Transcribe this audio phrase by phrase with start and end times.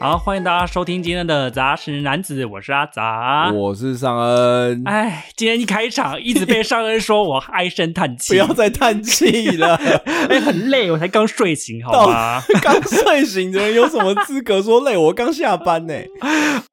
[0.00, 4.82] 好，欢迎大家收听今天的杂食男子，我是阿杂，我是尚恩。
[4.84, 9.74] 哎，今天一开场一直被尚恩说我唉声叹气， 不要再叹气了。
[10.30, 12.40] 哎，很累，我才刚睡醒，好吗？
[12.62, 14.96] 刚睡醒的人有什么资格说累？
[14.96, 15.94] 我刚下班呢。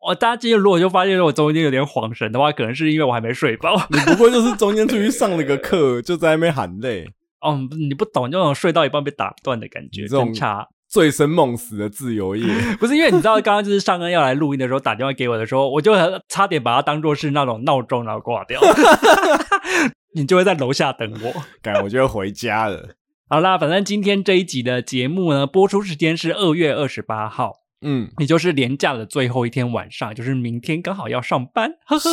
[0.01, 3.75] 我大家今天如果就发现我中间有点恍神的话，可能是因为我还没睡饱。
[3.89, 7.07] 你不过就是中间出去上了个课，就在那边喊累。
[7.41, 10.67] 哦，你不懂，就那种睡到一半被打断的感觉，这种差。
[10.87, 12.45] 醉生梦死的自由业，
[12.79, 15.93] 不是因为你知道，刚刚就是上恩要来录音的时候打电话给我的时候，我就
[16.29, 18.59] 差点把它当做是那种闹钟，然后挂掉。
[20.13, 22.89] 你就会在楼下等我，改我就要回家了。
[23.27, 27.53] 好啦，反正今天这一集的节目呢，播出时间是二月二十八号。
[27.81, 32.09] 嗯，也就是年假的最后一天晚上，就是明天刚好要上班，是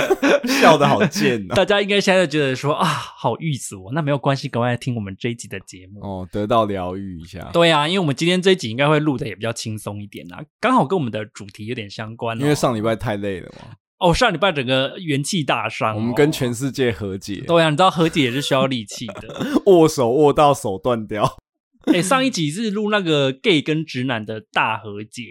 [0.60, 1.54] 笑得好贱呐！
[1.56, 3.92] 大家应该现在觉得说啊，好郁死我。
[3.92, 7.50] 那没有关系，赶快来听我们这一集的节目哦，得到疗愈一下。
[7.52, 12.40] 对啊，因为我们今天这一集应该会录的也比较轻松一点啊，刚好跟我们的主题有点相关哦。
[12.40, 13.72] 因为上礼拜太累了嘛。
[13.98, 17.42] 哦，上礼拜整个元气大伤，我们跟全世界和解。
[17.46, 21.38] 对啊，你知道和解也是需要力气的， 握手握到手断掉。
[21.86, 25.22] 哎、欸，上一集是录那个 gay 跟直男的大和解，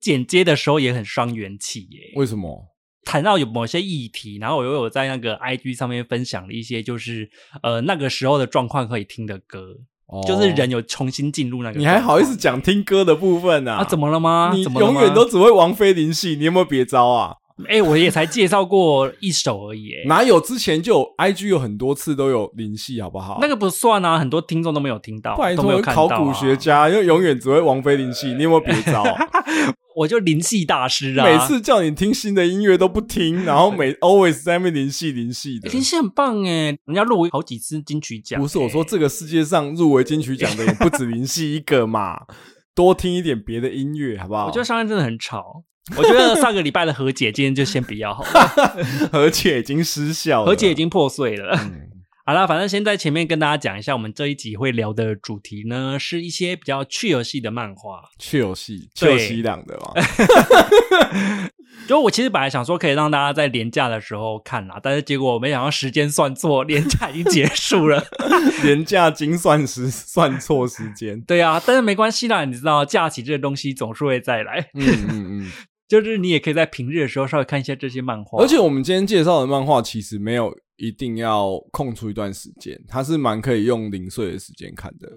[0.00, 2.12] 剪接的时候也很伤元气耶。
[2.16, 2.71] 为什么？
[3.04, 7.28] 谈到有某些议题，然后我又有在那个 IG 上面分享了一些，就是
[7.62, 11.78] 呃那个时候的状况可以听的歌，哦、就是人有重新进入那个。
[11.78, 13.78] 你还好意思讲听歌的部分啊？
[13.78, 14.52] 啊，怎么了吗？
[14.54, 17.36] 你永远都只会王菲林系，你有没有别招啊？
[17.68, 20.40] 哎、欸，我也才介绍过一首而已，哪有？
[20.40, 23.38] 之前就有 IG 有很多次都有林系，好不好？
[23.40, 25.82] 那个不算啊，很多听众都没有听到，拜托都没有。
[25.82, 29.04] 考古学家又永远只会王菲林系，你有没有别招？
[29.96, 31.24] 我就灵系大师啊！
[31.24, 38.40] 每次叫你听新的音乐都不听， 然后每 always 在那边灵系灵系的，灵系很棒哎，人家入围好几次金曲奖。
[38.40, 42.20] 不是我说，这个世界上入围金曲奖的也不止灵系一个嘛，
[42.74, 44.46] 多听一点别的音乐好不好？
[44.46, 45.64] 我觉得上面真的很吵。
[45.96, 48.76] 我觉得上个礼拜的和解，今天就先不要好了。
[49.10, 51.58] 和解已经失效了，和解已经破碎了。
[51.60, 51.88] 嗯、
[52.24, 58.04] 好啦，反正先在前面跟大家讲一下，我们这一集会聊的主题呢，是一些比较趣游戏的漫画。
[58.16, 59.92] 趣游戏，趣西两的嘛。
[61.88, 68.04] 就我其实本来想说可以让大家在连假的时候看啦，但是结果我没想到时间算错， 连假已经结束了。
[68.62, 71.20] 连假精算时算错时间。
[71.22, 74.70] 对啊，但是没关系啦，你知道假期这个东西总是会再来。
[74.74, 75.52] 嗯嗯嗯。
[75.88, 80.50] 就是你也可以在平日的时候稍微看一下这些漫画，而且我们今天介绍的漫画其实没有
[80.82, 85.08] 一定要空出一段时间，它是蛮可以用零碎的时间看的。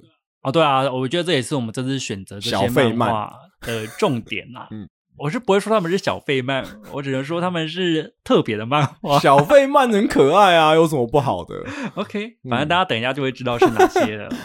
[0.44, 4.68] 哦，对啊，我觉得这也是我们这次选择这些漫画的重点呐。
[4.72, 4.88] 嗯，
[5.18, 9.18] 我是不会说他们是小费漫，我只能说他们是特别的漫画。
[9.18, 11.56] 小费漫很可爱啊，有什么不好的？
[11.96, 14.30] OK，反正大家等一下就会知道是哪些了。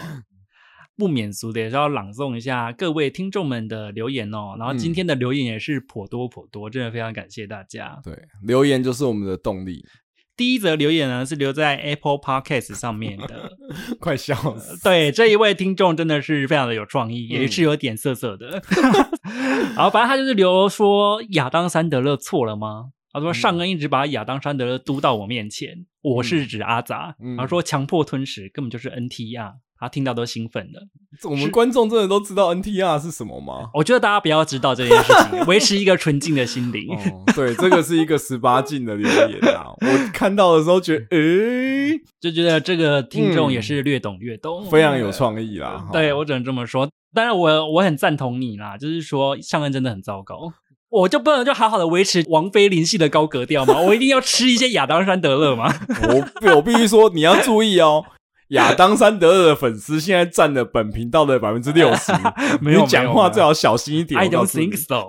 [0.97, 7.99] 不免俗的也是要朗诵一下各位听众们的留言哦，然后今天的留言也是颇多颇多，真的非常感谢大家。
[8.03, 9.83] 对，留言就是我们的动力。
[10.37, 13.51] 第一则留言呢是留在 Apple Podcast 上面的，
[13.99, 14.81] 快笑死。
[14.83, 18.61] 对，这一位听众真的是非常的有创意，也是有点色色的。
[19.75, 22.91] 然后反正他就是留说亚当·山德勒错了吗？
[23.13, 27.15] 他说上恩一直把亚当·山德勒嘟到我面前，我是指阿杂。
[27.19, 29.53] 然后说强迫吞食根本就是 NTR。
[29.81, 30.79] 他听到都兴奋了。
[31.29, 33.69] 我们观众真的都知道 NTR 是什么吗？
[33.73, 36.87] 我觉得大家不要知道这件事情， 维持一个纯净的心灵。
[36.95, 39.73] 哦，对，这个是一个十八禁的留言啊！
[39.81, 45.85] 我看到的时候觉得， 诶、欸，就觉得这个听众也是略懂略懂，嗯、非常有创意啦。
[45.91, 46.87] 对，我只能这么说。
[47.13, 50.53] 当然，我我很赞同你啦，就是说上恩真的很糟糕，
[50.89, 53.79] 我就不能就好好的维持王菲林系的高格调吗？
[53.81, 55.73] 我一定要吃一些亚当山德勒吗？
[56.07, 58.05] 我我必须说，你要注意哦。
[58.51, 62.11] 亚当·山德勒的粉丝现在占了本频道的百分之六十，
[62.61, 64.19] 没有你讲话最好小心一点。
[64.19, 65.07] I don't think so。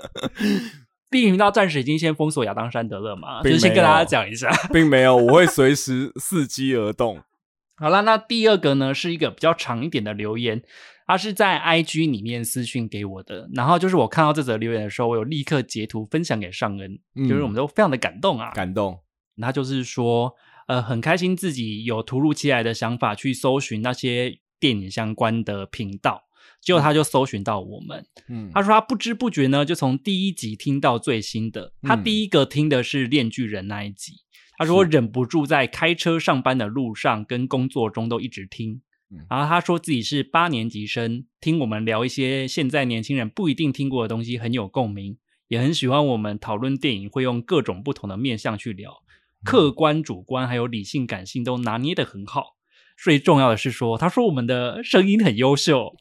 [1.10, 7.22] 第一频道暂时已经先封锁亚当·山德勒嘛，就先跟大家讲一下，并没有，我会随时伺机而动。
[7.78, 10.60] 好啦，那第二个呢是一个比较长一点的留言，
[11.06, 18.98] 他是在 IG 里面私讯给我的，然后就是我看到这则留言的时候，我有立刻截图分享给尚恩，嗯、就是我们都非常的感动啊，感动。
[19.40, 20.34] 他就是说。
[20.66, 26.22] 呃，很开心自己有突如其来的想法去搜寻那些电影相关的频道，
[26.60, 28.06] 结果他就搜寻到我们。
[28.28, 31.74] 嗯，他说他不知不觉呢，就从第一集听到最新的。
[31.82, 34.24] 他第一个听的是《恋巨人》那一集，嗯、
[34.58, 38.80] 他说忍不住在开车上班的路上跟工作中都一直听。
[39.10, 45.18] 嗯、然后他说自己是八年级生，听我们聊一些现在年轻人不一定听过的东西，很有共鸣，
[45.48, 49.02] 也很喜欢我们讨论电影会用各种不同的面向去聊。
[49.44, 52.56] 客观、主观还有理性、感性都拿捏得很好，
[53.02, 55.94] 最重要的是说，他说我们的声音很优秀，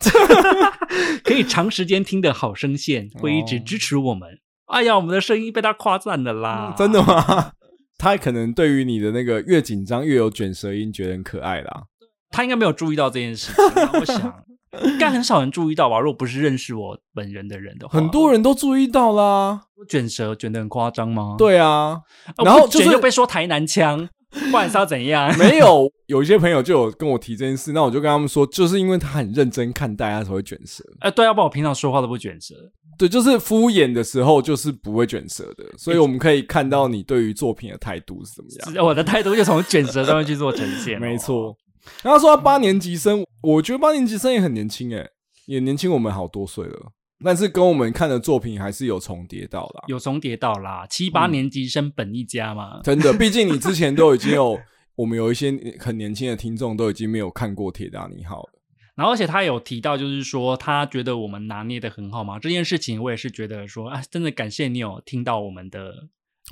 [1.24, 4.30] 可以长时间听的好声线，会一直支持我们。
[4.66, 6.74] 哦、哎呀，我们的声音被他夸赞了啦！
[6.74, 7.52] 嗯、真的吗？
[8.00, 11.84] 他可能对于你的那个越紧张越有卷舌音，觉得很可爱啦。
[12.30, 14.44] 他应该没有注意到这件事情，我想
[14.84, 16.00] 应该很少人注意到吧。
[16.00, 19.62] 如果不是认识我本人的人的话，很多人都注意到啦。
[19.88, 21.36] 卷舌卷的很夸张吗？
[21.38, 22.02] 对啊，
[22.44, 24.10] 然后卷又被说台南腔。
[24.50, 25.32] 不然是要怎样？
[25.38, 30.84] 没有，有一些朋友就有跟我提这件事，那我就跟他们说，就是因为他很认真看待，他才会卷舌。
[31.02, 32.56] 哎、呃，对，要不然我平常说话都不卷舌。
[32.98, 35.64] 对，就是敷衍的时候，就是不会卷舌的。
[35.78, 38.84] 所以我们可以看到你对于作品的态度是怎么样。
[38.84, 40.98] 我的态度就从卷舌上面去做呈现。
[41.02, 41.56] 没错。
[42.02, 45.10] 然后他说他八年级生，我觉得八年级生也很年轻，诶，
[45.46, 46.92] 也年轻我们好多岁了。
[47.26, 54.60] 但是跟我们看的作品还是有重叠到啦，有重叠到啦，七八年级生本一家嘛，嗯、真的， 毕竟你之前都已经有，
[54.96, 58.60] 我们有一些很年轻的听众都已经没有看过《铁达尼号》了。
[58.96, 65.94] 然后，而且他有提到，就是说他觉得我们拿捏得很好嘛，这件事情我也是觉得说，啊，真的感谢你有听到我们的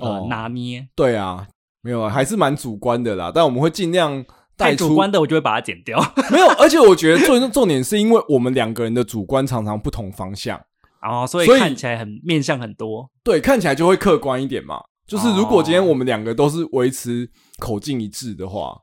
[0.00, 0.88] 呃、哦、拿捏。
[0.96, 1.46] 对啊，
[1.82, 4.24] 没有啊，还是蛮主观的啦，但我们会尽量。
[4.62, 5.98] 太主观的，我就会把它剪掉。
[6.30, 10.60] 没有，而且我觉得重重点是因为我们两个人的主观常常不同方向，
[11.02, 13.10] 哦，所以看起来很面向很多。
[13.24, 14.80] 对，看起来就会客观一点嘛。
[15.06, 17.28] 就是如果今天我们两个都是维持
[17.58, 18.74] 口径一致的话，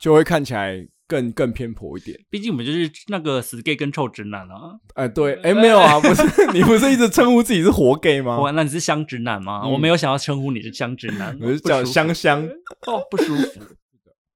[0.00, 2.18] 就会看起来更更偏颇一点。
[2.28, 4.74] 毕竟我们就是那个死 gay 跟臭直男啊。
[4.94, 6.22] 哎、欸，对，哎、欸，没有啊，不是
[6.52, 8.38] 你不是一直称呼自己是活 gay 吗？
[8.40, 9.60] 我那你是香直男吗？
[9.64, 12.42] 嗯、我没有想要称呼你是香直男，我是叫香香。
[12.86, 13.60] 哦，不舒服。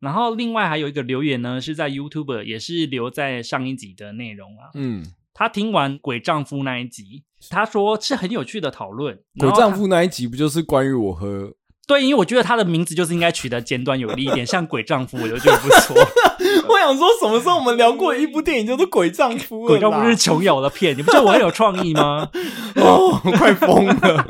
[0.00, 4.70] 然后另外还有一个留言呢，是在 YouTube，也是留在上一集的内容啊。
[4.75, 5.05] 嗯，
[5.35, 9.14] 他听完《鬼丈夫》那一集，他说是很有趣的讨论。
[9.38, 11.52] 《鬼丈夫》那一集不就是关于我和？
[11.87, 15.97] 对，因为我觉得他的名字就是应该取得简短有力一点， 像《鬼丈夫》，我就觉得不错。
[16.69, 19.62] 我想说，什么时候我们聊过一部电影叫做《鬼丈夫》？
[19.67, 22.31] 《鬼丈夫》是琼瑶的片，你不觉得我很有创意吗？
[22.76, 24.26] 哦，快疯了。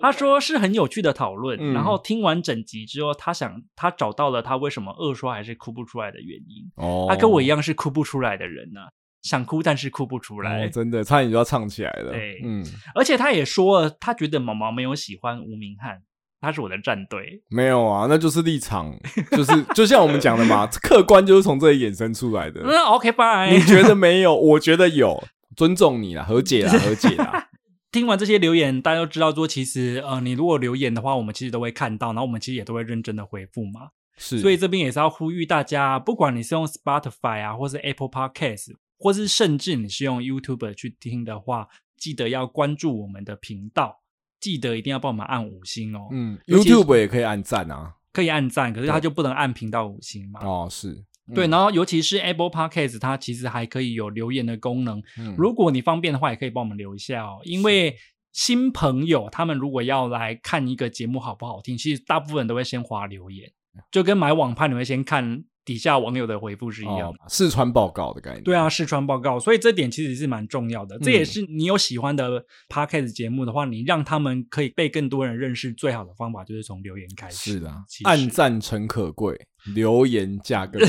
[0.00, 6.70] 他说是很有趣的讨论，嗯、然后听完整集之后，他想他找到了他为什么二刷还是哭不出来的原因。
[6.76, 8.88] 哦，他跟我一样是哭不出来的人呢、啊，
[9.22, 12.12] 想哭但是哭不出来，哦、真的差点就要唱起来了。
[12.12, 12.64] 对，嗯，
[12.94, 16.00] 而且他也说了，他觉得毛毛没有喜欢吴明翰，
[16.40, 17.42] 他是我的战队。
[17.48, 18.96] 没有啊，那就是立场，
[19.32, 22.62] 就是就像我们讲的嘛，客观就是从这里衍生出来的。
[22.62, 23.50] 嗯，OK，bye。
[23.52, 24.34] 你觉得没有？
[24.34, 25.22] 我觉得有，
[25.54, 27.48] 尊重你啦，和解啦，和解啦。
[27.92, 33.88] 听完这些留言，大家都知道说，其实呃，你如果留言的话，我们其实都会看到，然后我们其实也都会认真的回复嘛。
[34.16, 44.02] 是，所以这边也是要呼吁大家，不管你是用 Spotify 啊，或是 Apple Podcast，或是甚至你是用 YouTube 去听的话，记得要关注我们的频道，
[44.38, 46.08] 记得一定要帮我们按五星哦。
[46.12, 50.40] 嗯，YouTube 也可以按赞啊，可以按赞，可是它就不能按频道五星嘛。
[50.44, 51.04] 哦，是。
[51.34, 55.02] 对，然后尤其是 Apple Podcast，它其实还可以有留言的功能。
[55.18, 57.40] 嗯，如果你方便的话，也可以帮我们留一下哦。
[57.44, 57.96] 因为
[58.32, 63.50] 新朋友他们如果要来看一个节目好不好听，其实大部分人都会先划留言，
[63.90, 68.42] 就跟买网拍你会先看底下网友的回复是一样的，哦，试穿报告的概念。
[68.42, 70.98] 对啊，试穿报告，所以这点其实是蛮重要的。
[70.98, 77.52] 这也是你有喜欢的 Podcast 节目的话，你让他们可以被更多人认识，最好的方法就是从留言开始。
[77.52, 77.72] 是的，
[78.02, 79.46] 暗赞诚可贵。
[79.74, 80.88] 留言价更高，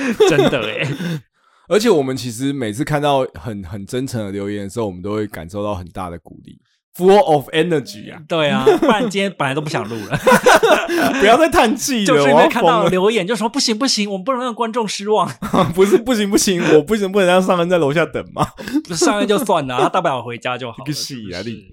[0.30, 0.86] 真的诶。
[1.68, 6.58] 而且我们其实每次看到很很真诚的留言的时候，我们都会感受到很大的鼓励
[6.98, 8.20] ，full of energy 啊。
[8.28, 10.18] 对啊， 不然今天本来都不想录了，
[11.20, 12.04] 不要再叹气了。
[12.04, 15.28] 就是因为看到留言就说不行不行，我们不能让观众失望。
[15.74, 18.46] 不是不行不行，我不行不能让上恩在楼下等吗？
[18.94, 20.84] 上恩就算了，他大不了回家就好了。
[20.84, 21.68] 个戏啊你！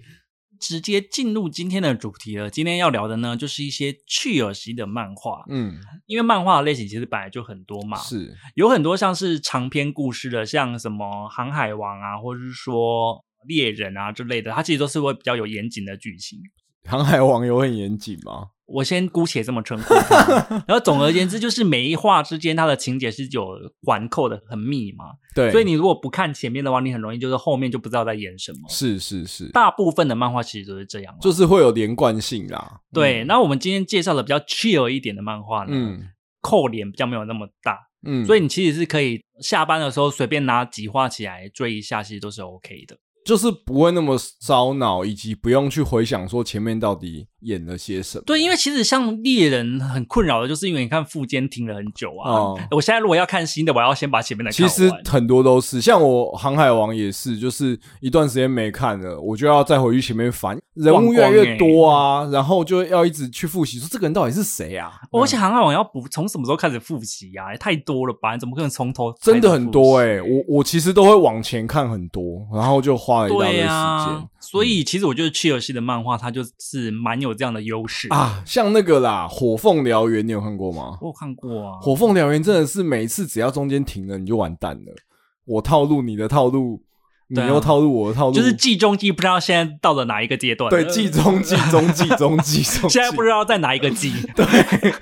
[0.57, 2.49] 直接进入今天的主题了。
[2.49, 5.43] 今天要聊的呢，就是一些趣耳型的漫画。
[5.49, 5.75] 嗯，
[6.07, 13.15] 因为漫画的类型其实本来就很多嘛，是有很多像是长篇故事的，像什么《航海王》啊，或者是说
[13.47, 16.39] 《猎人》啊之类的，它其实都是会比较有严谨的剧情。
[16.89, 18.49] 《航海王》有很严谨吗？
[18.67, 19.93] 我先姑且这么称呼，
[20.67, 23.47] 然后总而言之，就是每一话之间它的情节是有
[23.83, 25.05] 环扣的很密嘛。
[25.35, 28.59] 对，所以你如果不看前面的话，你很容易就是后面就不知道在演什么。
[28.69, 32.81] 是是是，大部分的漫画其实都是这样，就是会有连贯性啦。
[32.91, 36.09] 对，那、嗯、我们今天介绍的比较 chill 一点的漫画呢，嗯、
[36.41, 42.97] 扣脸比较没有那么大，嗯，所以你其实是可以下班的时候随便拿几话起来追一下，其实都是 OK 的。
[43.25, 48.23] 就是不会那么烧脑，以及不用去回想说前面到底演了些什么。
[48.23, 52.31] 对，因为其实像猎人很困扰的，就是因为你看副监停了很久啊。
[52.31, 54.51] 哦、我现在如果要看新的，我要先把前面的。
[54.51, 64.91] 其实很多都是，像我航海王也是，就是一段时间没看了，我就要再回去前面翻，人物越来越多啊，欸、然后就要一直去复习，说这个人到底是谁啊？
[65.11, 67.51] 而且航海王要补，从什么时候开始复习啊？
[67.51, 68.35] 也太多了吧？
[68.35, 69.11] 你怎么可能从头？
[69.19, 73.67] 真的很多哎、欸，我我其实都会往前看很多，然后就花了一大堆时间。
[73.67, 78.43] 啊、所以其实我觉得契尔西的漫画，它就是蛮有这样的优势啊。
[78.45, 80.97] 像那个啦，《火凤燎原》，你有看过吗？
[81.01, 84.93] 我有看过啊，《火凤燎原》真的是每一次只要中间停了，你就完蛋了。
[85.45, 86.81] 我套路你的套路，
[87.29, 90.69] 你又套路我的套路，就是计中计不知道现在到了哪一个阶段。
[90.69, 94.11] 对，计中计中计中计 中，现在不知道在哪一个计。
[94.35, 94.45] 对，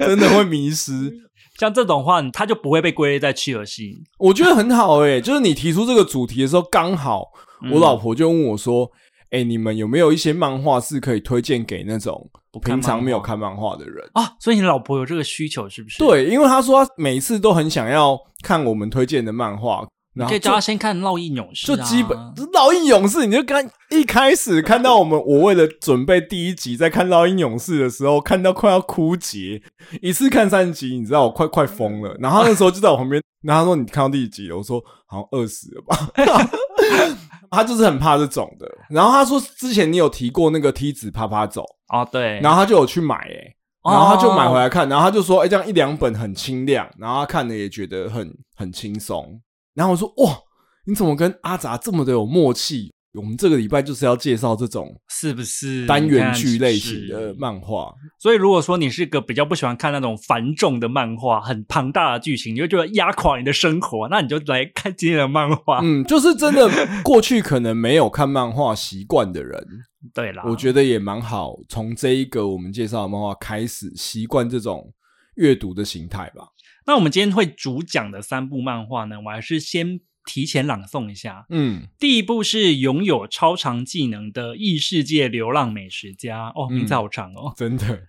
[0.05, 1.12] 真的会迷失。
[1.60, 4.03] 像这种话，它就不会被归类在契尔西。
[4.17, 7.27] 我觉得很好诶、欸，就是你提出这个主题的时候，刚好
[7.72, 8.89] 我老婆就问我说
[9.32, 12.29] ：“哎、你们有没有一些漫画是可以推荐给那种
[12.63, 16.00] 平常没有看漫画的人啊？”所以你老婆有这个需求是不是？
[16.00, 19.88] 对，因为她说她每次都很想要看我们推荐的漫画。
[20.15, 22.15] 你可以叫他先看《烙印勇士》啊，就基本
[22.51, 29.60] 《烙印勇士》，你就刚一开始看到我们，我为了准备第一集，在看《烙印勇士》的时候，看到快要枯竭，
[30.03, 32.15] 一次看三集，你知道我快快疯了。
[32.20, 34.79] 然后那时候就在我旁边，然后他说：“你看到第几集了？”我说
[35.10, 35.98] ：“好像二十了吧。”
[37.53, 38.69] 他就是很怕这种的。
[38.89, 42.39] 然后他说：“之前你有提过那个梯子啪啪走啊？”对。
[42.39, 49.39] 然后他就有去买，哎，然后他就买回来看，然后他就说：“哎，这样一两本很清亮，然后他看了也觉得很很轻松。”
[49.74, 50.38] 然后我说：“哇！”
[50.86, 52.93] 你怎么跟阿杂这么的有默契？
[53.13, 57.93] 我们这个礼拜就是要介绍这种是不是单元剧类型的漫画？
[58.20, 65.79] 所以如果说你是个比较不喜欢看那种繁重的漫画、很庞大的剧情，你就觉得压垮你的生活，那你就来看今天的漫画。
[65.84, 66.67] 嗯，就是真的，
[67.03, 69.63] 过去可能没有看漫画习惯的人，
[70.12, 74.91] 对啦，我觉得也蛮好，从这一个我们介绍的漫画开始，习惯这种
[75.36, 76.48] 阅读的形态吧。
[76.88, 80.00] 那我们今天会主讲的三部漫画呢，我还是先。
[80.25, 88.03] 提前朗诵一下，嗯，第一部是拥有超常技能的异世界流浪美食家，哦，名字好长哦，嗯、真的。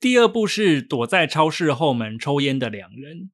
[0.00, 3.30] 第二部是躲在超市后门抽烟的两人，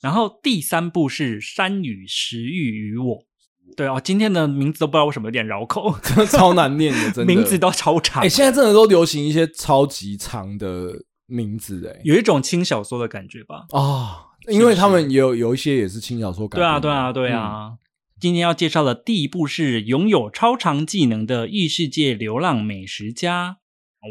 [0.00, 3.24] 然后第三部是山与食欲与我，
[3.76, 7.34] 对哦，今天的名字都不知道为什么有点绕口，真 的超难念的， 真的。
[7.34, 8.22] 名字都超长。
[8.22, 13.66] 哎、欸，现在真的都流行一些超级长的名字，哎，有一种轻小说的感觉吧？
[13.70, 14.26] 啊、哦。
[14.48, 16.62] 因为他们有有一些也是轻小说改编。
[16.62, 17.68] 对啊，对啊，对啊。
[17.72, 17.78] 嗯、
[18.18, 23.58] 今天要介绍的第一部是拥有超长技能的异世界流浪美食家。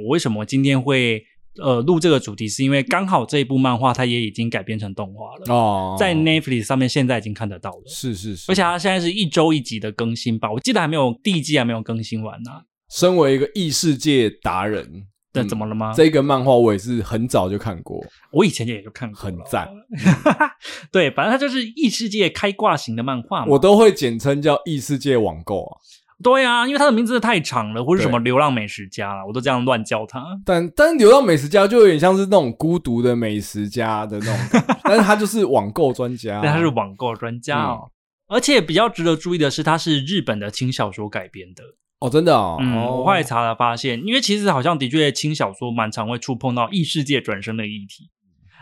[0.03, 1.23] 我为什么今天会
[1.57, 2.47] 呃录这个主题？
[2.47, 7.83] 是因为刚好这一部漫画它也已经改编成动画了哦，在 Netflix 上面现在已经看得到了。
[7.87, 10.51] 是是是，而且它现在是一周一集的更新吧？
[10.51, 12.61] 我记得还没有第一季还没有更新完呢、啊。
[12.91, 15.07] 身为一个异世界达人。
[15.33, 15.93] 那怎么了吗？
[15.95, 19.69] 这个漫画我也是很早就看过，我以前也就看过，很赞。
[20.91, 25.77] 对，反正它就是异世界开挂型的漫画嘛，我都会简称叫异世界网购啊。
[26.21, 30.21] 对啊，因为它的名字太长了，或者什么流浪美食家啦，我都这样乱叫它。
[30.43, 37.83] 但但流浪美食家就有点像是那种孤独的美食家的那种， 但是他就是网购专家，对，他是网购专家哦。
[37.85, 41.63] 嗯、而且比较值得注意的是，它是日本的轻小说改编的。
[41.99, 42.57] 哦，真的啊、哦！
[42.61, 48.09] 嗯，我后来查了发现，因为其实好像的确轻小说蛮常会触碰到异世界转生的议题。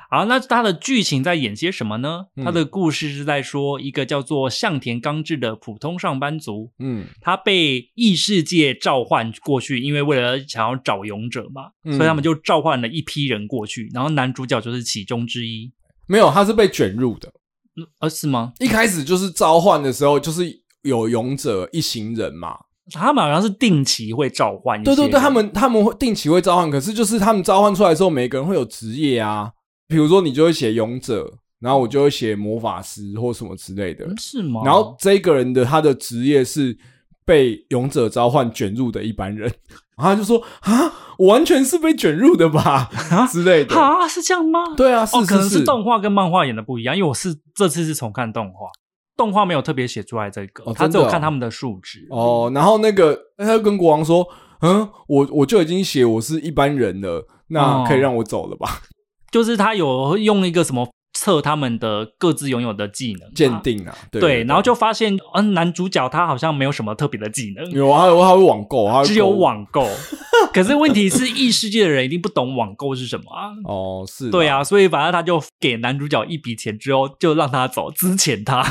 [0.09, 2.27] 好，那它的剧情在演些什么呢？
[2.43, 15.71] 它的故事是在说一个叫做向田刚志的普通上班族，嗯，他被异世界召唤过去，因为为了想要找勇者嘛，嗯、所以他们就召唤了一批人过去，然后男主角就是其中之一。
[16.07, 17.29] 没有，他是被卷入的。
[17.75, 18.53] 嗯，呃，是吗？
[18.59, 22.57] 一开始就是召唤的时候，就是有勇者一行人嘛。
[22.93, 29.51] 他们好像是定期会召唤，对对对，他们他们会定期会召唤，可是就是他们召唤出来之后，每个人会有职业啊，
[29.87, 34.61] 比如说你就会写勇者，然后我就会写魔法师或什么之类的，是吗？
[34.63, 36.77] 然后这个人的他的职业是
[37.25, 39.51] 被勇者召唤卷入的一般人，
[39.97, 42.89] 然后他就说啊，我完全是被卷入的吧？
[43.11, 43.27] 啊？
[43.27, 43.75] 之类的。
[43.75, 44.59] 啊，是这样吗？
[44.77, 48.69] 对啊，是，哦，是，是，可能是动画跟漫画演的不一样，因为我是这次是重看动画。
[49.17, 52.51] 动画没有特别写出来这个，他只有看他们的数值哦。
[52.53, 54.25] 然后那个他就跟国王说
[54.61, 58.81] ：“嗯，我我就已经写我是一般人了，那可以让我走了吧？”
[59.31, 60.87] 就是他有用一个什么
[61.19, 69.89] 测他们的各自拥有的技能鉴定啊，对，对，对，然后就发现，嗯，男主角他好像没有什么特别的技能，有啊，他会网购，他会只有网购。
[70.53, 73.49] 可是问题是，异世界的人一定不懂网购是什么啊？
[73.65, 78.63] 哦，是，对啊，所以反正他就给男主角一笔钱之后，就让他走，资遣他。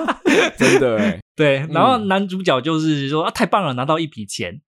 [0.58, 4.60] 真的欸， 对，然后男主角就是说啊，太棒了，拿到一笔钱。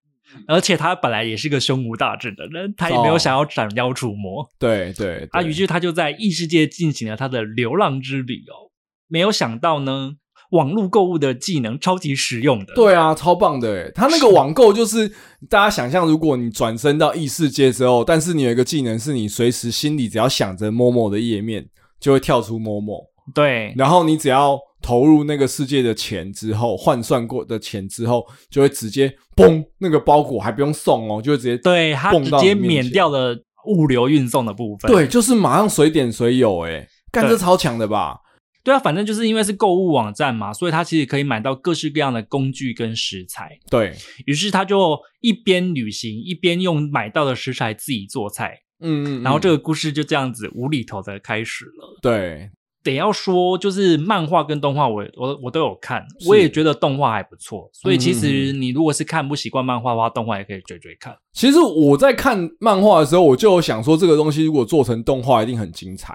[0.47, 4.43] 而且他本来也是个胸无大志的人，他也没有想要斩妖除魔。
[4.43, 8.69] 哦、对对，啊，于是他就在异世界进行了他的流浪之旅哦。
[9.09, 10.13] 没有想到呢，
[10.51, 12.75] 网络购物的技能超级实用的。
[12.75, 15.09] 对啊，超棒的诶，他那个网购就是
[15.49, 21.69] 大家想象，如果你转身到异世界之后，但是你有一个技能，是你随时心里只要想着 Momo 的页面，
[21.99, 23.07] 就会跳出 Momo。
[23.35, 24.59] 对，然后你只要。
[24.81, 34.91] 投入那个世界的钱之后，换算过的钱之后，就会直接嘣，那个包裹还不用送哦，就会直接对，它直接免掉了物流运送的部分。
[34.91, 38.19] 对，就是马上随点随有，诶干这超强的吧？
[38.65, 43.59] 对啊，反正就是因为是购物网站嘛，所以他其实可以买到各式各样的工具跟食材。
[43.71, 43.95] 对，
[44.27, 48.59] 于是他就一边旅行一边用买到的食材自己做菜。
[48.81, 51.99] 嗯，嗯嗯，然后这个故事就这样子无厘头的开始了。
[52.03, 52.51] 对。
[52.91, 57.69] 得要说，就是漫画跟动画，我我我都有看，我也觉得动画还不错。
[57.73, 61.17] 所以其实你如果是看不习惯漫画的话，动画也可以追追看。
[61.33, 66.13] 其实我在看漫画的时候，我就有想说，这个东西如果做成动画，一定很精彩。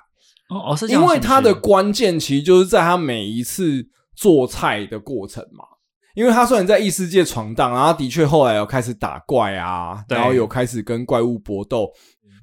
[0.50, 5.66] 哦哦，是因为它的关键其实就是在他每一次做菜的过程嘛。
[6.16, 11.90] 因为他虽然在异世界闯荡，然后的确后来有开始打怪啊，然后有开始跟怪物搏斗。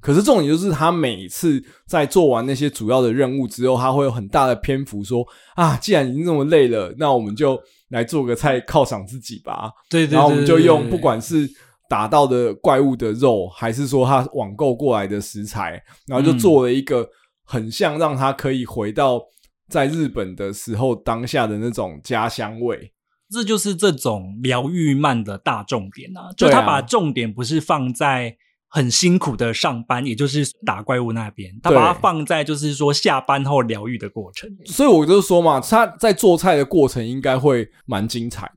[0.00, 5.22] 可是重点就是，他每次在做完那些主要的任务之后，他会有很大的篇幅说
[5.54, 11.46] ：“啊，既然已经这么累了，那我们就来做个菜犒赏自己吧。”对，对，对，对，然后我们就用不管是
[11.86, 17.06] 打到的怪物的肉，还是说他网购过来的食材，然后就做了一个
[17.44, 19.20] 很像让他可以回到
[19.68, 22.90] 在日本的时候当下的那种家乡味。
[23.30, 26.32] 这就是这种疗愈漫的大重点啊！
[26.36, 28.38] 就他把重点不是放在。
[28.72, 34.48] 很辛苦的上班，也就是打怪物那边，他把它放在就是说下班后疗愈的过程。
[34.64, 38.48] 所以我就说嘛，他在做菜的过程应该会蛮精彩。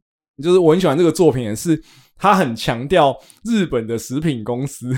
[0.42, 1.82] 就是我很喜欢这个作品，也是
[2.18, 4.96] 他很强调日本的食品公司。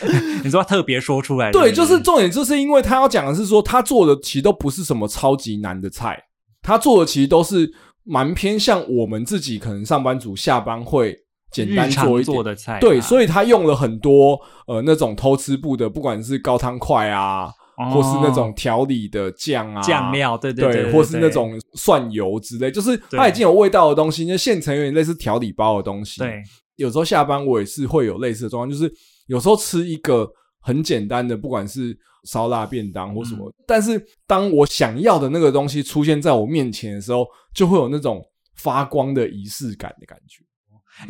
[0.44, 6.22] 你说他特别说出来，对，就是重点，就是因为他要讲的是说，他做的其实都不是什么超级难的菜，
[6.60, 7.72] 他做的其实都是
[8.04, 11.16] 蛮偏向我们自己可能上班族下班会。
[11.50, 12.34] 简单做一点。
[12.34, 26.20] 做的菜，对，所以他用了很多呃那种偷吃步的，不管是高汤块啊，哦、或是那种调理的酱啊、酱料，对对对，对，对，或是那种蒜油之类，就是它已经有味道的东西，那现成有点类似调理包的东西。
[26.20, 26.42] 对，
[26.76, 28.92] 有时候下班我也是会有类似的状况，就是
[29.26, 30.28] 有时候吃一个
[30.60, 38.22] 很简单的，不管是烧腊便当或什么，嗯、但是当我想要的那个东西出现在我面前的时候，就会有那种
[38.56, 40.42] 发光的仪式感的感觉。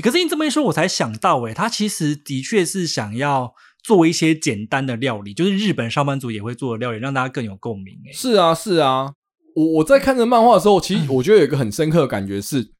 [0.03, 7.94] 可是你这么一说，我才想到，诶，他其实的确是想要做一些简单的料理，就是日本上班族也会做的料理，让大家更有共鸣。
[8.09, 9.12] 哎，是啊，是啊。
[9.55, 12.72] 我我在看这漫画的时候，其实我觉得有一个很深刻的感觉是，嗯、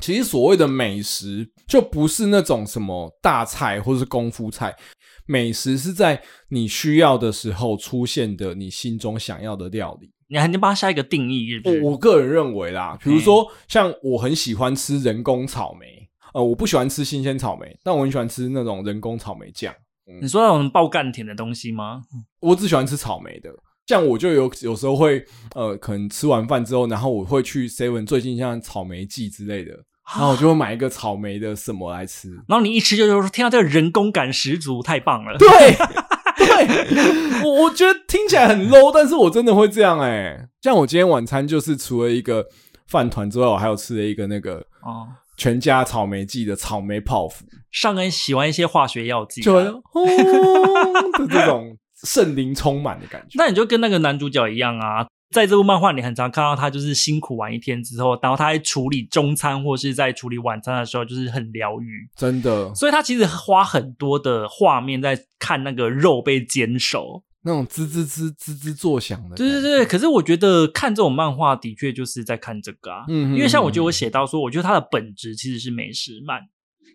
[0.00, 4.74] 其实所谓的美食就不是那种什么大菜或者是功夫菜，
[5.26, 10.10] 美食是在你需要的时候出现的，你心中想要的料理。
[10.28, 11.82] 你还能帮他下一个定义，是不是？
[11.82, 16.01] 我我个人认为啦，比如说像我很喜欢吃人工草莓。
[16.32, 19.72] 呃，我不喜欢吃新鲜草莓，但我很喜欢吃那种人工草莓酱。
[20.08, 22.02] 嗯、你说那种爆干甜的东西吗？
[22.40, 23.50] 我只喜欢吃草莓的，
[23.86, 29.72] 像我就有有时候会，呃，可能吃完饭之后，然后我会去 Seven，最近像草莓季之类的，
[30.12, 32.30] 然后我就会买一个草莓的什么来吃。
[32.48, 35.38] 然后你一吃就说，天啊，这个人工感十足，太棒了。
[35.38, 35.48] 对，
[36.36, 40.48] 对，我我觉得听起来很 low，但是我真的会这样哎、欸。
[40.62, 42.46] 像我今天晚餐就是除了一个
[42.88, 45.06] 饭团之外，我还有吃了一个那个哦。
[45.42, 49.44] 全家草莓季的草莓泡芙，上恩喜欢一些化学药剂、啊，
[51.18, 53.30] 就这种圣灵充满的感觉。
[53.34, 62.72] 那你就跟那个男主角一样啊，在这部漫画里很常看到他，就是辛苦完一天之后，然后他在处理中餐或是在处理晚餐的时候，就是很疗愈，真的。
[62.72, 67.24] 所以他其实花很多的画面在看那个肉被煎熟。
[67.44, 69.84] 那种滋滋滋滋滋作响的，对对对。
[69.84, 76.40] 可是我觉得看这种漫画的确就是在看这个啊，嗯因为像我觉得我写到说，我觉得它的本质其实是美食漫，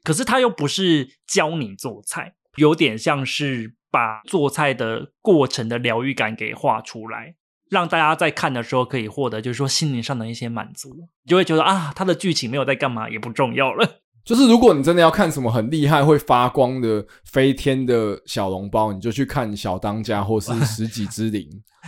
[0.03, 7.35] 可是它又不是教你做菜，有点像是把做菜的过程的疗愈感给画出来，
[7.69, 14.01] 让大家在看的时候可以获得，就是说心灵上的一些满足，你就会觉得啊，它的剧情没有在干嘛也不重要了。
[14.27, 21.47] 就是如果你真的要看什么很厉害会发光的飞天的小笼包，你就去看小当家或是 十几之灵，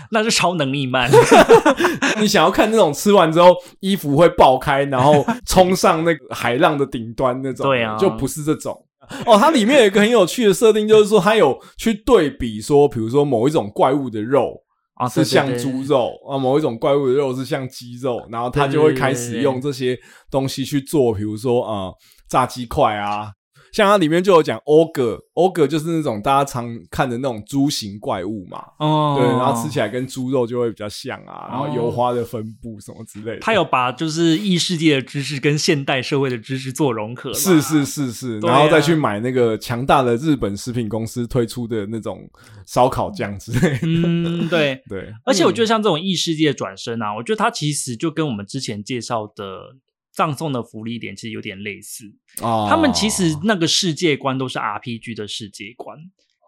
[0.09, 1.11] 那是超能力漫。
[2.21, 8.85] 你想要看那种吃完之后衣服会爆开，然后冲上那个海浪的顶端那种，对啊，就不是这种。
[9.25, 14.55] 哦，它里面有一个很有趣的设定，就是说它有去对比说，比如说某一种怪物的肉
[14.93, 19.99] 啊是像猪肉啊，某一种怪物的肉是像鸡肉，然后它就会开始用这些
[20.31, 21.91] 东西去做，比如说啊
[22.29, 23.31] 炸鸡块啊。
[23.71, 33.41] 像它里面就有讲 ogre，ogre 就是那种大家常看的那种猪形怪物嘛，哦，对，然后吃起来跟猪肉就会比较像啊，然后油花的分布什么之类的。
[33.41, 42.27] 他有把就是异世界的知识跟现代社会的知识做融合，是是是是，然后再去买那个强大的日本食品公司推出的那种
[42.65, 43.79] 烧烤酱之类的。
[43.83, 49.75] 嗯，对 对，而且我觉得像这种异世界转身啊，我觉得它其实就跟我们之前介绍的。
[50.11, 52.05] 葬送的福利点其实有点类似，
[52.41, 55.97] 哦，他们其实那个世界观都是 RPG 的世界观。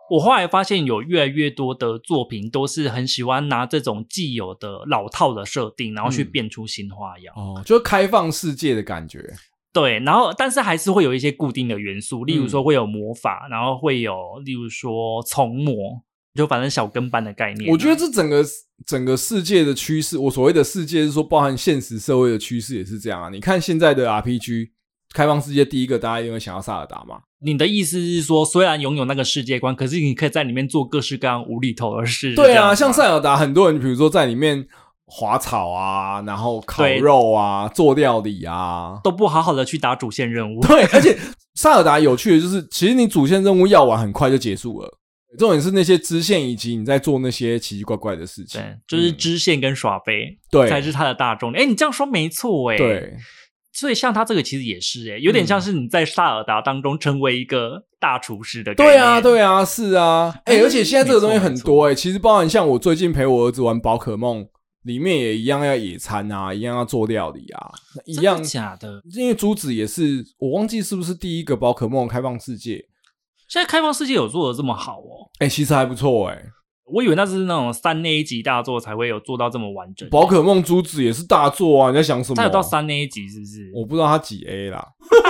[0.09, 9.23] 我后来发现有越来越多的作品都是很喜欢拿这种既有的老套的设定，然后去变出新花样，嗯，哦，就是开放世界的感觉。
[9.71, 16.03] 对，然后但是还是会有一些固定的元素，例如说会有魔法，嗯，然后会有例如说从魔。
[16.33, 18.43] 就反正小跟班的概念，我觉得这整个
[18.85, 23.29] 整个世界的趋势，我所谓的世界是说包含现实社会的趋势也是这样啊。
[23.29, 24.69] 你看现在的 RPG
[25.13, 27.19] 开放世界，第一个大家因为想要萨尔达嘛。
[27.43, 32.33] 你的意思是说，虽然拥有那个世界观，可是你可以在里面做各式各样无厘头的事。
[32.35, 34.65] 对啊，像塞尔达，很多人比如说在里面
[35.05, 40.61] 滑草啊，然后烤肉啊，做料理啊，都不好好的去打主线任务。
[40.61, 41.17] 对，而且
[41.55, 44.99] 塞尔达有趣的就是，其实你主线任务要完很快就结束了。
[45.37, 51.63] 重点是那些支线，以及你在做那些奇奇怪怪的事情，对，就是支线跟耍飞，对，才是它的大重点。
[51.63, 53.13] 哎，你这样说没错，哎，对。
[53.73, 58.91] 所以像他这个其实也是，哎，有点像是你在萨尔达当中成为一个大厨师的感觉。
[58.91, 60.35] 对啊，对啊，是啊。
[60.43, 64.45] 哎，而且现在这个东西很多，哎，其实包含像我最近陪我儿子玩宝可梦，
[64.83, 67.71] 里面也一样要野餐啊，一样要做料理啊，
[68.05, 69.01] 一样假的。
[69.13, 72.85] 因为珠子也是，我忘记是不是第一个宝可梦开放世界。
[73.51, 75.27] 现在开放世界有做的这么好哦？
[75.39, 76.45] 哎、欸，其实还不错哎、欸。
[76.85, 80.07] 我以为那是那种三 A 级大作才会有做到这么完整。
[80.09, 81.89] 宝可梦珠子也是大作啊！
[81.89, 82.35] 你在想什么？
[82.37, 83.69] 它有到三 A 级是不是？
[83.75, 84.85] 我不知道它几 A 啦，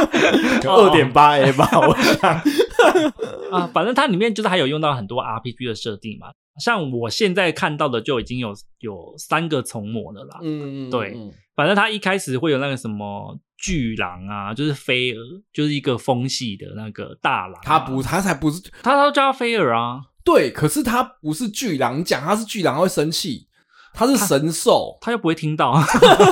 [0.69, 2.41] 二点八 A 吧， 我想。
[3.51, 6.27] 啊，反正它里面就是还有用到很多 RPG 的设定嘛。
[6.59, 10.39] 像我现在看到的就已经有有三个从魔的啦。
[10.41, 11.15] 嗯嗯，对。
[11.55, 13.39] 反正它一开始会有那个什么。
[13.63, 15.19] 巨狼啊，就是飞蛾，
[15.53, 17.61] 就是一个风系的那个大狼、啊。
[17.61, 20.01] 他不，他才不是，他都叫飞蛾啊。
[20.23, 23.47] 对，可是他不是巨狼，讲他是巨狼他会生气。
[23.93, 25.79] 他是神兽，他又不会听到。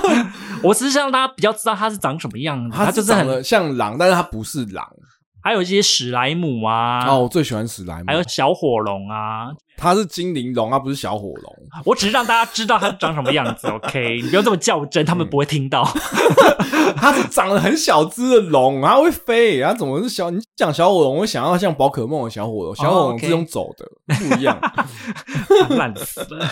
[0.63, 2.75] 我只是让大家比较知道他是长什么样子。
[2.75, 4.89] 他就是很像狼，但是他不是狼。
[5.41, 8.05] 还有一些史莱姆啊，哦，我最喜欢史莱姆。
[8.07, 11.55] 还有小火龙啊，它是精灵龙，它不是小火龙。
[11.85, 14.19] 我只是让大家知道它长什么样子， OK？
[14.21, 15.87] 你不要这么较真，他们不会听到。
[16.97, 20.29] 它是长得很小只的龙，它会飞，它怎么是小？
[20.29, 24.59] 你讲小火龙，我想要像宝可梦的小火龙，小火龙是用走的，不一样，
[25.77, 26.45] 烂死了。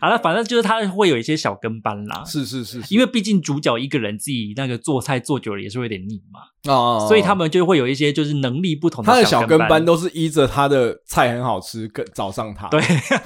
[0.00, 6.40] 好了，反正就是他会有一些小跟班啦，是是是，是，因为毕竟主角一个人自己那个做菜做久了也是会有点腻嘛，
[6.72, 9.12] 哦，所以他们就会有一些就是能力不同的。
[9.12, 12.80] 他的小跟班都是依着他的菜很好吃跟找上他，对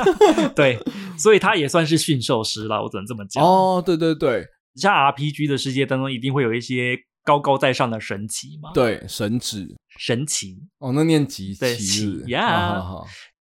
[0.55, 0.79] 对，
[1.19, 3.45] 所以他也算是驯兽师了，我只能这么讲。
[3.45, 10.57] 哦，对对对，像 RPG 的世界当中一定会有一些高高在上的神奇嘛，对，神指神奇。
[10.79, 12.83] 哦，那念吉对奇呀。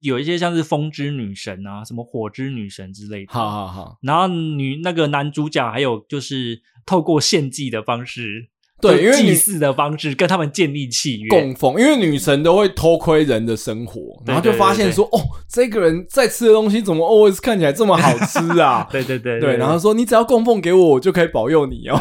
[0.02, 3.32] 有一些像是风之女神啊，什么火之女神之类的。
[3.32, 3.98] 好好好。
[4.02, 8.50] 然后女那个男主角还有就是透过献祭的方式，
[8.82, 11.80] 对，因为祭祀的方式跟他们建立契约供奉。
[11.80, 18.88] 因为女神都会偷窥人的生活，然后就发现说，哦，这个人在吃的东西怎么 always 看起来这么好吃啊？
[18.92, 19.58] 对对对对。
[19.58, 22.00] 然后说，你只要供奉给我，我就可以保佑你哦。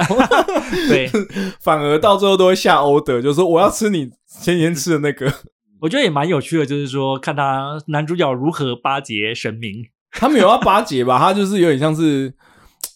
[0.88, 1.10] 对，
[1.60, 4.10] 反而到最后都会下 order，就是说我要吃你
[4.42, 5.30] 前天吃的那个。
[5.80, 9.86] 我觉得也蛮有趣的，就是说看他男主角如何巴结神明。
[10.12, 11.18] 他没有要巴结吧？
[11.20, 12.34] 他就是有点像是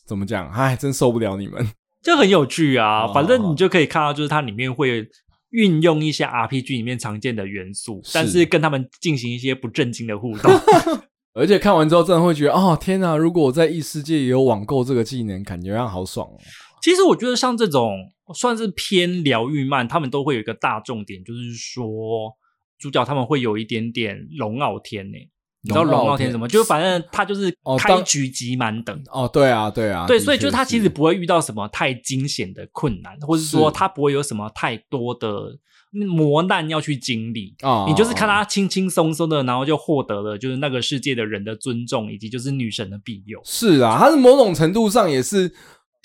[0.05, 0.51] 怎么讲？
[0.51, 1.65] 哎，真受不了你们，
[2.03, 3.07] 就很有趣啊。
[3.15, 5.09] 反正你就可以看到，就是它里面会
[5.51, 10.51] 运用一些 RPG 里面常见的元素，是但是跟他们进行一些不正经的互动。
[11.35, 13.17] 而且看完之后，真的会觉得哦，天哪！
[13.17, 16.37] 如果我在异世界也有网购这个技能，感觉上好爽哦。
[16.83, 17.97] 其实我觉得像这种
[18.35, 22.37] 算是偏疗愈漫，他们都会有一个大重点，就是说。
[22.85, 25.17] 主角他们会有一点点龙傲天呢，
[25.63, 26.47] 你知道龙傲天什么？
[26.47, 35.57] 就反正他就是开局即满等哦，对啊，对啊，对，所以就是他其实不会遇到什么太惊险的困难，或者说他不会有什么太多的
[35.91, 37.87] 磨难要去经历啊。
[37.89, 43.41] 你就是看他轻轻松松的，然后就获得了就是那个世界的人的尊重，以及就是女神的庇佑。
[43.45, 45.51] 是啊，他是某种程度上也是。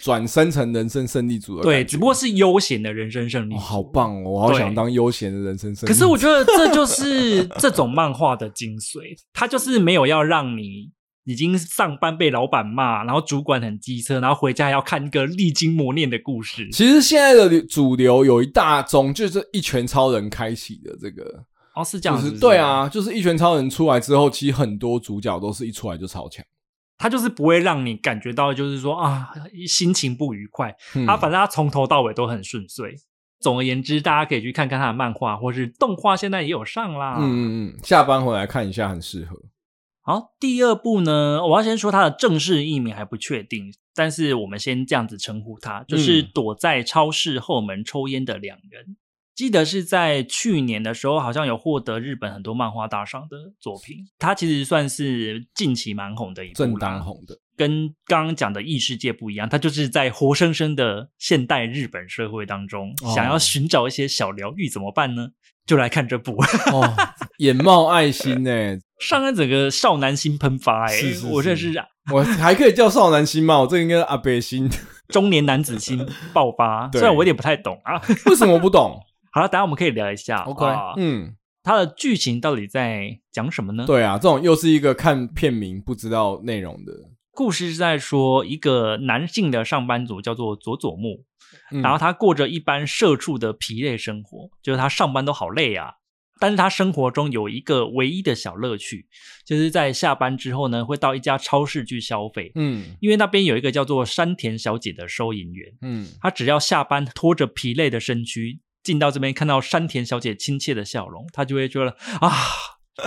[0.02, 3.60] 转生成人生胜利组的对，只不过是悠闲的人生胜利组。
[3.60, 4.30] 哦，好棒哦！
[4.30, 5.92] 我好想当悠闲的人生胜利。
[5.92, 10.92] 可是我觉得这就是 这种漫画的精髓，它就是没有要让你
[11.26, 16.68] 已经上班被老板骂，然后主管很机车，然后回家还要看一个历经磨练的故事。
[16.72, 21.44] 其实现在的主流有一大宗就是一拳超人开启的这个
[21.76, 22.42] 哦，是这样子是不是？
[22.42, 26.44] 对啊，就是一拳超人出来之后，其实很多主角都是一出来就超强。
[27.00, 29.30] 他就是不会让你感觉到，就是说啊，
[29.66, 30.76] 心情不愉快。
[31.08, 32.94] 他、嗯、反正他从头到尾都很顺遂。
[33.40, 37.16] 总而言之，大家可以去看看他的漫画或是动画，现在也有上啦。
[37.20, 39.38] 嗯嗯嗯，下班回来看一下很适合。
[40.02, 48.98] 好，第二部呢，我要先说他的正式译名还不确定，但是我们先这样子称呼他，就是躲在超市后门抽烟的两人。
[49.40, 53.96] 记得是在去年的时候，好像有获得日本很多漫画大赏的作品。
[54.18, 57.40] 它其实算是近期蛮红的一部，正当红的。
[57.56, 65.30] 跟刚刚讲的异世界不一样，它就是在活生生的现代日本社会当中，哦、想要寻找一些小疗愈，怎么办呢？
[65.66, 66.36] 就来看这部。
[66.74, 66.94] 哦，
[67.40, 73.62] 眼冒爱心哎，上岸整个少男心喷发哎，是是是我认识啊，我还可以叫少男心吗？
[73.62, 74.70] 我这个应该是阿北心，
[75.08, 76.92] 中年男子心爆发。
[76.92, 79.00] 虽然我有点不太懂啊，为什么我不懂？
[79.32, 80.40] 好了，等下我们可以聊一下。
[80.44, 80.66] OK，
[80.98, 83.86] 嗯，它的剧情到底在讲什么呢？
[83.86, 86.94] 对啊，这种又是一个看片名不知道内容的
[87.32, 91.26] 故事，是在说一个男性的上班族叫做佐佐木，
[91.72, 95.94] 嗯、然后他过着一般社畜的疲累生活，就是他上班都好累啊。
[96.42, 99.08] 但是他生活中有一个唯一的小乐趣，
[99.46, 102.54] 就是在下班之后呢，会到一家超市去消费。
[102.56, 105.74] 嗯，因为那边有一个叫做山田小姐的收银员。
[105.82, 108.62] 嗯，他只要下班拖着疲累的身躯。
[108.84, 112.32] 进到这边，看到山田小姐亲切的笑容，他就会觉得啊，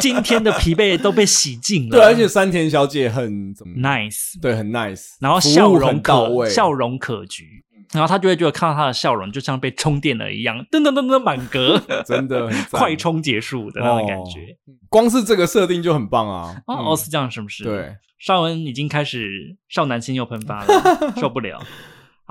[0.00, 1.90] 今天的疲惫都被洗净了。
[1.96, 7.44] 对，而且山田小姐很怎么 nice，对，很 nice，然后笑容可笑容可掬，
[7.92, 14.40] 然后他就会觉得看到她的笑容就像被充电了一样，噔噔噔噔满格， 真的快充结束的那种感觉。
[14.40, 16.62] 哦，光是这个设定就很棒啊！
[16.66, 17.64] 哦，嗯，哦，是这样，是不是？
[17.64, 21.62] 对，绍恩已经开始少男心又喷发了， 受不了。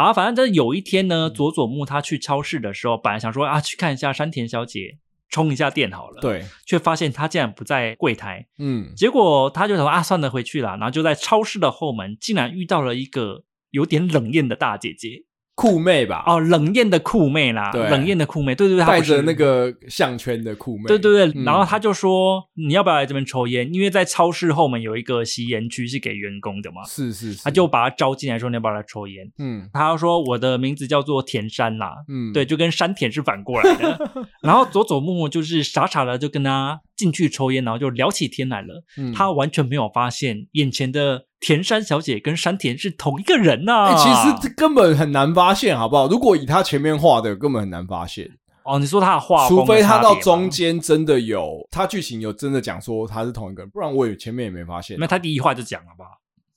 [0.04, 4.98] 好，反正就是有一天呢，佐佐木他去超市的时候，本来想说啊，去看一下山田小姐
[5.30, 15.24] 充一下电好了，对，却发现她竟然不在柜台，嗯，结果他就说啊，算了，回去了，然后就在超市的后门，竟然遇到了一个有点冷艳的大姐姐。
[15.54, 23.72] 酷妹吧，哦，冷艳的酷妹啦，对，冷艳的酷妹，对对对，带着那个项圈的酷妹，对对对，嗯、然后他就说，你要不要来这边抽烟？
[23.72, 29.30] 因为在超市后门有一个吸烟区是给员工的嘛，是是是，他就把他招进来说，你要不要来抽烟？
[29.38, 34.12] 嗯，他说我的名字叫做田山啦，嗯，对，就跟山田是反过来的，
[34.42, 41.26] 然后佐佐木就是傻傻的就跟他进去抽烟，然后就聊起天来了，嗯，他完全没有发现眼前的。
[41.42, 46.08] 田山小姐跟山田是同一个人呐、啊欸，其实根本很难发现，好不好？
[46.08, 48.30] 如果以他前面画的，根本很难发现。
[48.64, 54.96] 哦，你说他的画，除非他到中间真的有，他剧情有真的讲说他是同一个人，不然我也前面也没发现。
[55.00, 56.06] 那他第一话就讲了吧？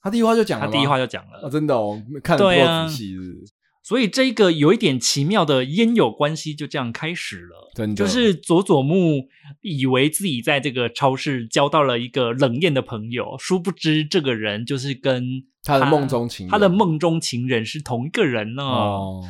[0.03, 3.43] 他第一话就讲了，他第一话就讲了，啊、真的哦，看得不够仔细是。
[3.85, 9.27] 所以这个有一点奇妙的烟友关系就这样开始了，真的就是佐佐木
[9.61, 18.63] 以为自己在这个超市交到了一个冷艳的朋友，殊不知这个人就是跟他，他的梦中情人，他的梦中情人是同一个人呢。
[18.63, 19.23] 哦，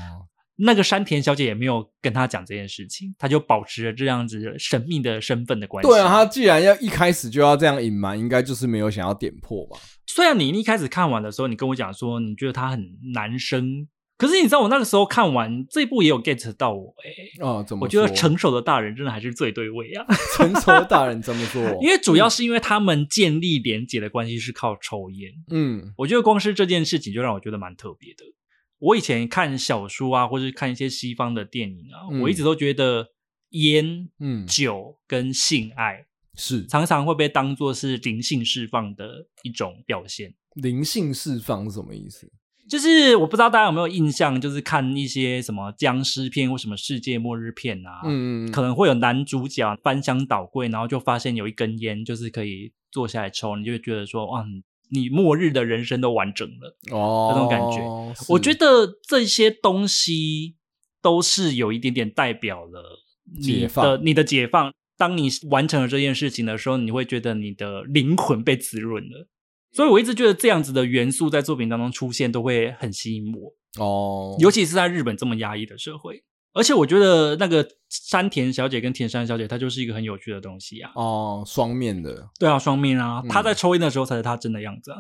[0.56, 5.90] 那个山田小姐也没有跟他讲这件事情，他就保持着这样子神秘的身份的关系。
[5.90, 9.78] 对啊，他既然要一开始就要这样隐瞒，应该就是没有想要点破吧？
[10.08, 12.80] 虽然你一开始看完的时候，你跟我讲说你觉得他很
[13.14, 13.90] 男生。
[14.18, 17.84] 可是你知道，我那个时候看完这部也有 get 到我哎、欸、哦，怎么？
[17.84, 20.06] 我觉得成熟的大人真的还是最对味啊！
[20.38, 21.62] 成熟的大人怎么说？
[21.82, 25.34] 因为主要是因为他们建立连结的关系是靠抽烟。
[25.50, 28.24] 嗯，我觉得光是这件事情就让我觉得蛮特别的。
[28.80, 33.10] 我以前看小说啊，或者看一些西方的电影啊，嗯、我一直都觉得
[33.50, 40.34] 烟、嗯、酒跟性爱是常常会被当做是灵性释放的一种表现。
[40.54, 42.32] 灵性释放是什么意思？
[42.68, 54.46] 就是我不知道大家有没有印象，就是看一些什么僵尸片或什么世界末日片啊，嗯，可能会有男主角翻箱倒柜，然后就发现有一根烟，就是可以坐下来抽，你就会觉得说，哇，
[54.90, 57.82] 你末日的人生都完整了哦，那种感觉。
[58.30, 60.56] 我觉得这些东西
[61.02, 63.04] 都是有一点点代表了
[63.40, 64.72] 你的，你的解放。
[64.98, 69.28] 当你完成了这件事情的时候，你会觉得你的灵魂被滋润了。
[69.76, 73.84] 所以我一直觉得这样子的元素在作品当中出现，都会很吸引我。
[73.84, 76.24] 哦，尤其是在日本这么压抑的社会。
[76.54, 80.92] 而且我觉得那个山田小姐跟田山小姐，她就是一个很有趣的东西啊。
[80.96, 82.30] 哦，双面的。
[82.40, 83.22] 对啊，双面啊。
[83.28, 84.98] 她在抽烟的时候才是她真的样子啊。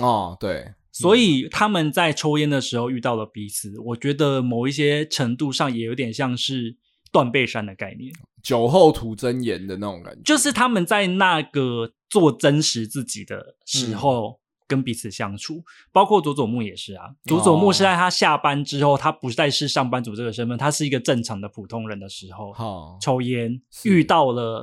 [0.00, 0.74] 哦，对。
[0.90, 6.76] 所以他们在抽烟的时候遇到了彼此，我觉得某一些程度上也有点像是
[7.12, 10.20] 断背山的概念，酒后吐真言的那种感觉。
[10.24, 14.30] 就是他们在那个做真实自己的时候。
[14.30, 14.34] 嗯
[14.68, 17.06] 跟彼此相处，包括佐佐木也是啊。
[17.24, 24.62] 佐佐木是在他下班之后，他不再是上班族这个身份，他是一个正常的普通人的时候，哦、抽烟遇到了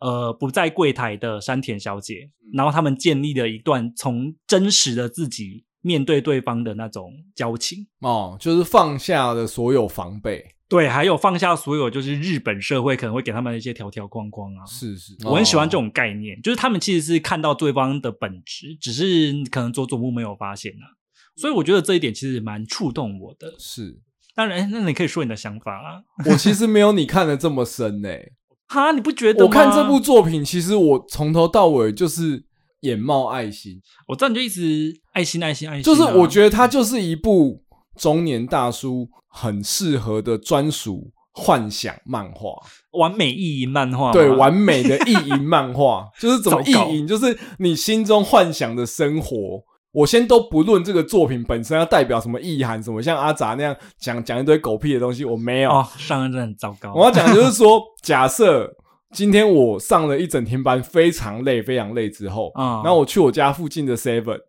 [0.00, 10.46] 呃不在柜台的山田小姐，然后他们建立了一段从真实的自己面对对方的那种交情哦，就是放下了所有防备。
[10.70, 14.64] 对，还有放下所有，就是日本社会可能会给他们一些条条框框啊。
[14.64, 20.94] 是是，我很喜欢这种概念，哦、就是他们其实是看到对方的本质，只是可能佐佐木没有发现啊。
[21.34, 23.52] 所以我觉得这一点其实蛮触动我的。
[23.58, 23.98] 是，
[24.36, 26.02] 当然，那你可以说你的想法啊。
[26.30, 28.32] 我其实没有你看的这么深呢、欸。
[28.68, 29.44] 哈，你不觉得？
[29.44, 32.44] 我看这部作品，其实我从头到尾就是
[32.82, 33.82] 眼冒爱心。
[34.06, 37.64] 我知道你就一直爱心爱心爱心、啊，就是我觉得它就是一部
[38.00, 39.08] 中年大叔。
[39.32, 42.50] 很适合的专属幻想漫画，
[42.98, 49.62] 完美意淫漫画，对，完美的意淫漫画， 就是怎么意淫，就是你心中幻想的生活。
[49.92, 55.70] 我先都不论这个作品本身要代表什么意涵，什么像阿杂那样讲讲一堆狗屁的东西，我没有。
[55.70, 56.92] 哦，上任真的很糟糕。
[56.92, 58.68] 我要讲就是说，假设
[59.12, 64.40] 今天我上了一整天班，非常累，非常累之后，嗯，然后我去我家附近的 Seven，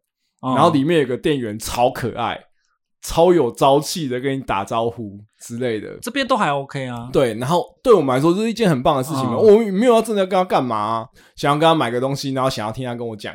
[0.41, 2.45] 然后里面有个店员超可爱。
[3.01, 7.09] 超有朝气的跟你打招呼之类的，这边都还 OK 啊。
[7.11, 9.37] 对，然后对我们来说这是一件很棒的事情嘛。
[9.37, 13.33] 我没有要真的要跟他干嘛啊，想要跟他买个东西，然后想要听他跟我讲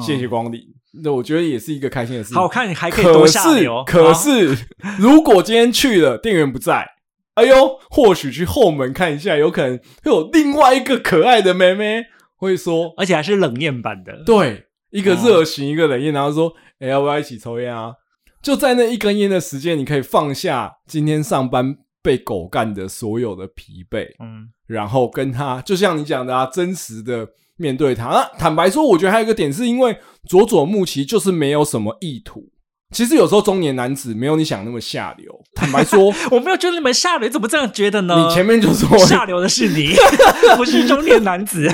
[0.00, 0.60] 谢谢光临，
[1.02, 2.36] 那我觉得也是一个开心的事情。
[2.36, 3.82] 好看，你还可以多下流。
[3.86, 4.66] 可是，可是
[4.98, 6.86] 如果今天去了，店员不在，
[7.34, 12.04] 哎呦，或许去后门看一下，有可能会有另外一个可爱的妹妹
[12.36, 14.22] 会说，而且还是冷艳版的。
[14.26, 17.94] 对，一个热情，一个冷艳，然后说，哎，要不要一起抽烟啊？
[18.42, 28.06] 就在那一根烟的时间，你可以放下今天上班被狗干的所有的疲惫，嗯，然后跟他，就像你讲的啊，真实的面对他。
[28.06, 32.48] 那，坦白说，我觉得还有一个点，是因为佐佐木其实就是没有什么意图。
[32.92, 35.32] 其实有时候中年男子没有你想那么下流。
[35.54, 38.14] 坦白说，我没有觉得你们下流，怎么这样觉得呢？
[38.16, 39.94] 你前面就说下流的是你，
[40.56, 41.68] 不是中年男子。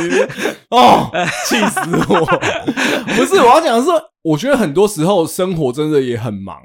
[0.71, 1.11] 哦，
[1.49, 2.41] 气死我！
[3.15, 3.91] 不是，我要讲的是，
[4.23, 6.57] 我觉得很多时候生活真的也很忙。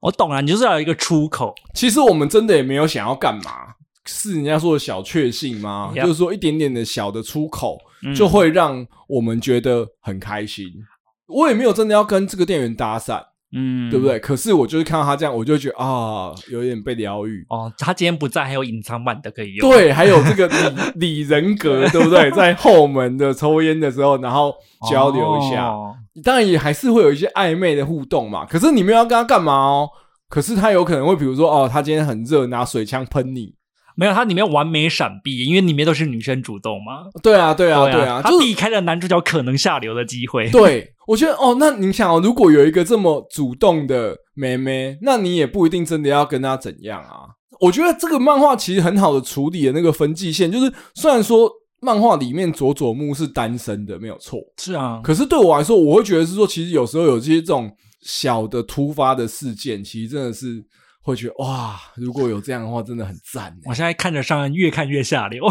[0.00, 1.52] 我懂了，你就是要有一个出口。
[1.74, 3.74] 其实我们真的也没有想要干嘛，
[4.06, 7.76] 是人家说的小确幸吗.就是说一点点的小的出口，
[8.14, 10.66] 就会让我们觉得很开心。
[10.68, 10.86] 嗯、
[11.26, 13.20] 我也没有真的要跟这个店员搭讪。
[13.52, 14.18] 嗯，对不对？
[14.20, 17.44] 可是我就是看到他这样，我就觉得啊，有点被疗愈。
[17.48, 19.68] 哦，他今天不在，还有隐藏版的可以用。
[19.68, 20.46] 对，还有这个
[20.94, 22.30] 李李人格，对不对？
[22.30, 24.54] 在后门的抽烟的时候，然后
[24.88, 28.44] 交流一下，哦、当然也还是会有一些暧昧的互动嘛。
[28.44, 29.88] 可是你们要跟他干嘛哦？
[30.28, 33.52] 可是他有可能会，比如说哦，他今天很热，拿水枪喷你。
[34.00, 37.10] 没有，它里面完美闪避，因为里面都是女生主动嘛。
[37.22, 40.48] 对啊，对啊，对啊，他避开了男主角可能下流的机会。
[40.48, 47.36] 对，我觉得哦，那你想哦，如果有一个这么主动的妹妹，那你也不一定真的要跟她怎样啊。
[47.60, 51.50] 我觉得这个漫画其实很好的处理了那个分界线，就是虽然说
[51.82, 60.64] 漫画里面佐佐木是单身的，没有错，是啊，可是对我来说，我会觉得是说，其实有时候有这些这种小的突发的事件，其实真的是。
[61.02, 63.56] 会觉得哇，如果有这样的话，真的很赞。
[63.64, 65.44] 我现在看着上岸，越看越下流，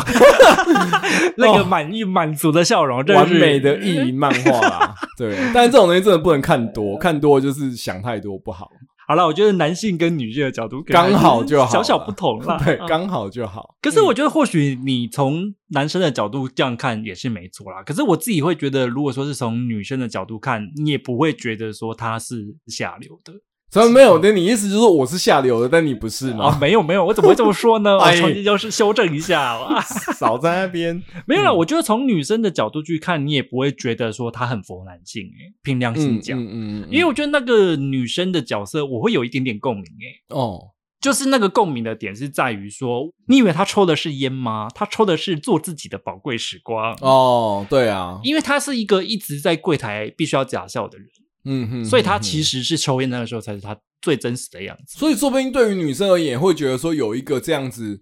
[1.38, 4.96] 那个满意满足的笑容，完美的意淫漫画啦。
[5.18, 8.70] 对， 但是这种东西真的不能看多，看多就是想太多不好。
[9.08, 12.62] 好了，我觉得男性跟女性的角度刚好就好，小小不同了。
[12.64, 13.74] 对，刚好就好。
[13.82, 17.82] 可是我觉得，或许你从男生的角度这样看也是没错啦。
[17.82, 23.34] 可是我自己会觉得，如果说是从女生的角度看，你也不会觉得说他是下流的。
[23.72, 24.20] 怎么没有？
[24.20, 26.46] 那你意思就是说我是下流的，但你不是吗？
[26.46, 27.98] 啊，没有没有，我怎么会这么说呢？
[28.02, 29.80] 我重新就是修正一下了。
[30.18, 31.54] 少在那边没有了。
[31.54, 40.36] 我觉得从女生的角度去看，你也不会觉得说她很佛男性诶，凭良心讲，嗯嗯，因为我觉得那个女生的角色，我会有一点点共鸣诶。
[40.36, 44.68] 哦，就是那个共鸣的点是在于说，你以为她抽的是烟吗？
[44.74, 46.98] 她抽的是做自己的宝贵时光。
[47.02, 51.08] 哦，对啊，因为她是一个一直在柜台必须要假笑的人。
[51.46, 54.98] 嗯哼，所以他其实是抽烟那个时候才是他最真实的样子。
[54.98, 58.02] 所以说不定对于女生而言，会觉得说有一个这样子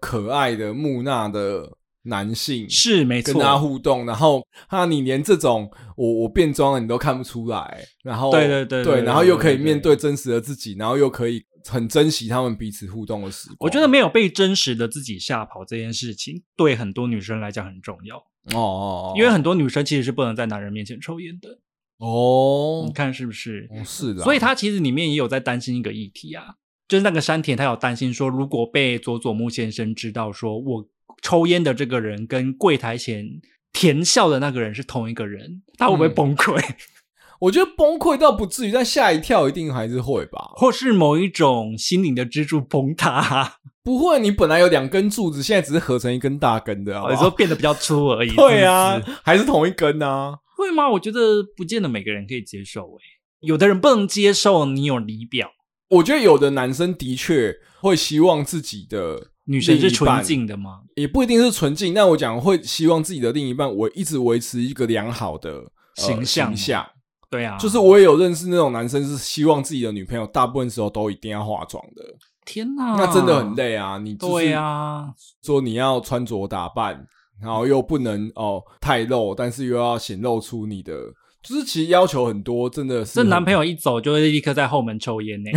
[0.00, 13.56] 可爱的木讷的男性是没错，跟他互动，然后他你连这种我我变装了你都看不出来，然后对对对对，然后又可以面对真实的自己，然后又可以很珍惜他们彼此互动的时光。
[13.60, 18.16] 我觉得没有被真实的自己吓跑这件事情，对很多女生来讲很重要。
[18.54, 21.58] 哦哦，因为很多女生其实是不能在男人面前抽烟的
[21.98, 23.68] 哦，你看是不是？
[23.70, 26.54] 哦、是的，所以他其实里面也有在担心一个议题啊，
[26.88, 30.88] 就是那个山田他有担心说，如果被佐佐木先生知道说我。
[31.22, 33.40] 抽烟的这个人跟柜台前
[33.72, 36.60] 甜笑的那个人是同一个人，他会不会崩溃？
[36.60, 36.74] 嗯、
[37.40, 40.50] 我觉得崩溃倒不至于，但吓一跳一定还是会吧。
[40.56, 43.54] 或是某一种心灵的支柱崩塌？
[43.82, 48.30] 不会，你本来有两根柱子，现在只是合成一根大根的，有时候变得比较粗而已。
[48.36, 50.38] 对啊，还是同一根啊？
[50.56, 50.88] 会吗？
[50.90, 53.02] 我觉得不见得每个人可以接受诶。
[53.40, 55.50] 有的人不能接受你有仪表。
[55.90, 59.28] 我觉得有的男生的确会希望自己的。
[59.48, 60.80] 女生是纯净的吗？
[60.96, 61.94] 也不一定是纯净。
[61.94, 66.48] 但我讲会希望自己的另一半，我一直维持一个良好的、呃、形象。
[66.48, 66.86] 形象
[67.30, 72.04] 对啊，就是我也有认识那种男生，是希望自己的女朋友大部分时候都一定要化妆的。
[72.44, 73.98] 天哪，那真的很累啊！
[73.98, 75.12] 你对啊，
[75.44, 77.06] 说你要穿着打扮，
[77.40, 80.94] 然后又不能哦太露，但是又要显露出你的。
[81.42, 83.14] 就是其实要求很多，真的是。
[83.14, 85.50] 这男朋友一走就会立刻在后门抽烟呢，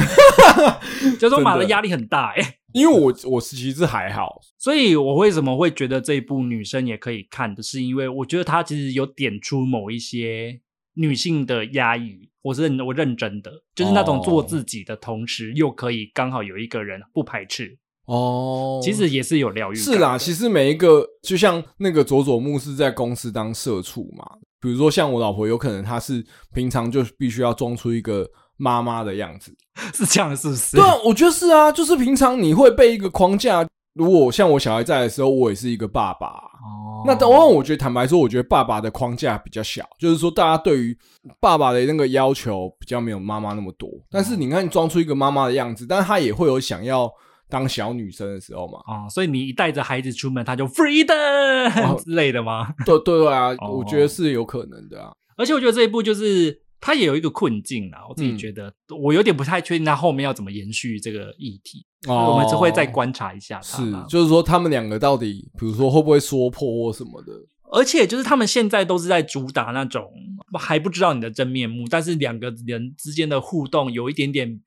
[1.20, 2.58] 就说马的压力很大哎。
[2.74, 10.62] 因为我我其实还好，所以我为什么会觉得这一部女生也可以看的是，因为我觉得她其实有点出某一些
[10.94, 12.30] 女性的压抑。
[12.44, 18.80] 我是认我认真的，就是那种做自己的同时，又可以刚好有一个人不排斥哦。
[18.84, 19.76] 其实也是有疗愈。
[19.76, 24.26] 是啦，其实每一个就像那个佐佐木是在公司当社畜嘛。
[24.62, 26.22] 比如说，像我老婆，有可能她是
[26.54, 29.56] 平常就必须要装出一个妈妈的样子，
[29.96, 30.76] 是这样，是不是？
[30.76, 33.66] 对啊，我觉得是啊，就是平常你会被一个框架。
[33.94, 37.04] 如果像我小孩在的时候，我也是一个爸爸哦。
[37.06, 40.98] 那当然，我觉得坦白说，我觉得爸爸的框架比较小，就是说大家对于
[41.40, 43.90] 爸爸的那个要求比较没有妈妈那么多。
[44.12, 47.10] 但是你看，你装出一个妈妈的样子，但是他也会有想要。
[47.50, 52.74] 当小女生的时候嘛，啊、哦，所以你一带着孩子出门，他就 freedom 之类的吗？
[52.86, 55.12] 对对对啊，哦、我觉得是有可能的啊。
[55.36, 61.84] 而且我觉得这一部就是他也有一个困境啊，我自己觉得、嗯、我有点不太确定他后面要怎么延续这个议题。
[62.08, 63.60] 哦，我们只会再观察一下。
[63.62, 67.34] 是，就是说他们两个到底，比如说会不会说破或什么的？
[67.72, 70.12] 而且就是他们现在都是在主打那种
[70.60, 74.60] 还不知道你的真面目，但是两个人之间的互动有一点点。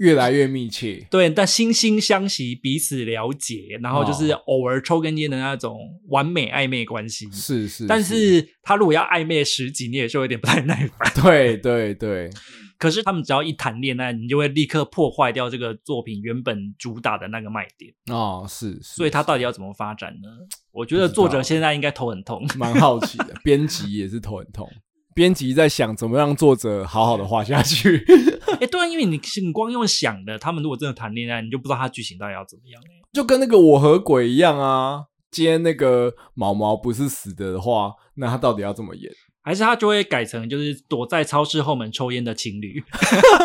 [0.00, 5.78] 越来越密切，对，但惺惺相惜，彼此了解，然后就是偶尔抽根烟的那种
[6.08, 7.86] 完美暧昧关系，是是。
[7.86, 11.22] 但是他如果要暧昧十几，你也是有点不太耐烦。
[11.22, 12.30] 对对对。
[12.78, 17.92] 可是他们只要一谈恋爱，你就会立刻破坏掉这个作品原本主打的那个卖点。
[18.10, 18.72] 哦，是。
[18.76, 20.30] 是所以他到底要怎么发展呢？
[20.72, 23.34] 我觉得作者现在应该头很痛，蛮好奇的。
[23.44, 24.66] 编辑也是头很痛。
[25.14, 28.04] 编辑在想怎么让作者好好的画下去。
[28.46, 32.80] 哎、欸，对啊，因为你你光用想的，他们如果真的谈恋爱，你就不知道他剧情到底要怎么样。
[33.12, 39.10] 就跟那个我和鬼一样啊，今天那个毛毛不是死的的话，那他到底要怎么演？
[39.42, 42.78] 还是他就会改成就是躲在超市后门抽烟的情侣，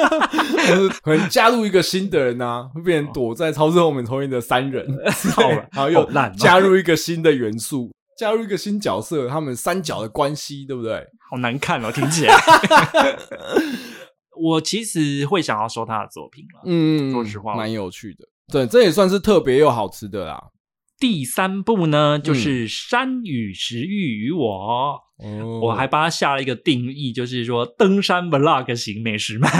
[1.01, 4.85] 可能加入一个新的人啊，会变成躲在超市后门抽烟的三人，
[5.33, 6.05] 好了，然后又
[6.37, 7.91] 加入一个新的元素。
[8.17, 11.05] 加入一个新角色，他们三角的关系，对不对？
[11.29, 12.35] 好难看哦，听起来。
[14.37, 18.25] 我其实会想要收他的作品了，嗯，说实话，蛮有趣的。
[18.51, 20.51] 对，这也算是特别又好吃的啦。
[20.99, 29.51] 第三部呢，就是《山与食欲与我》，嗯，我还帮他下了一个定义，就是说登山 vlog 型美食漫。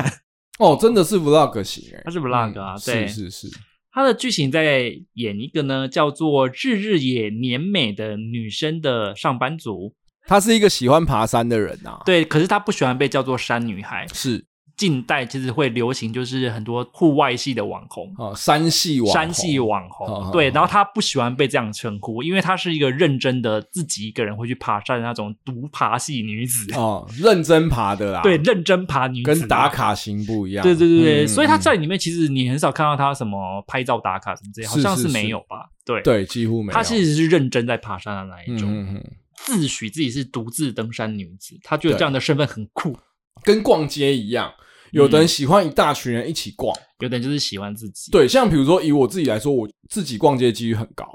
[0.60, 3.58] 哦，真的是 vlog 型诶，他是 vlog 啊，嗯，对，是是是。
[3.96, 9.94] 他的剧情在演一个呢，叫做日日野年美的女生的上班族。
[10.28, 12.02] 她是一个喜欢爬山的人啊。
[12.06, 14.06] 对，可是她不喜欢被叫做山女孩。
[14.14, 14.44] 是。
[14.78, 18.14] 近代其实会流行，就是很多户外系的网红。
[18.18, 26.74] 哦，山系网山系网红，哦、对，然后他不喜欢被这样称呼，因为他是一个认真的自己一个人会去爬山的那种独爬系女子。
[26.76, 35.70] 哦，认真爬的啦，对，认真爬女子跟打卡型不一样，对对对对，嗯、所以他在里面其实你很少看到他什么拍照打卡什么这些，好像是没有吧？
[35.86, 36.02] 对。
[36.02, 39.02] 对，几乎没有，他其实是认真在爬山的那一种，嗯、
[39.38, 42.98] 自诩自己是独自登山女子，他觉得这样的身份很酷，
[43.42, 44.54] 跟逛街一样。
[44.96, 48.12] 有的人喜欢一大群人一起逛，嗯、有的人就是喜欢自己。
[48.12, 51.06] 对，像比如说以我自己来说，我自己逛街的几率很高，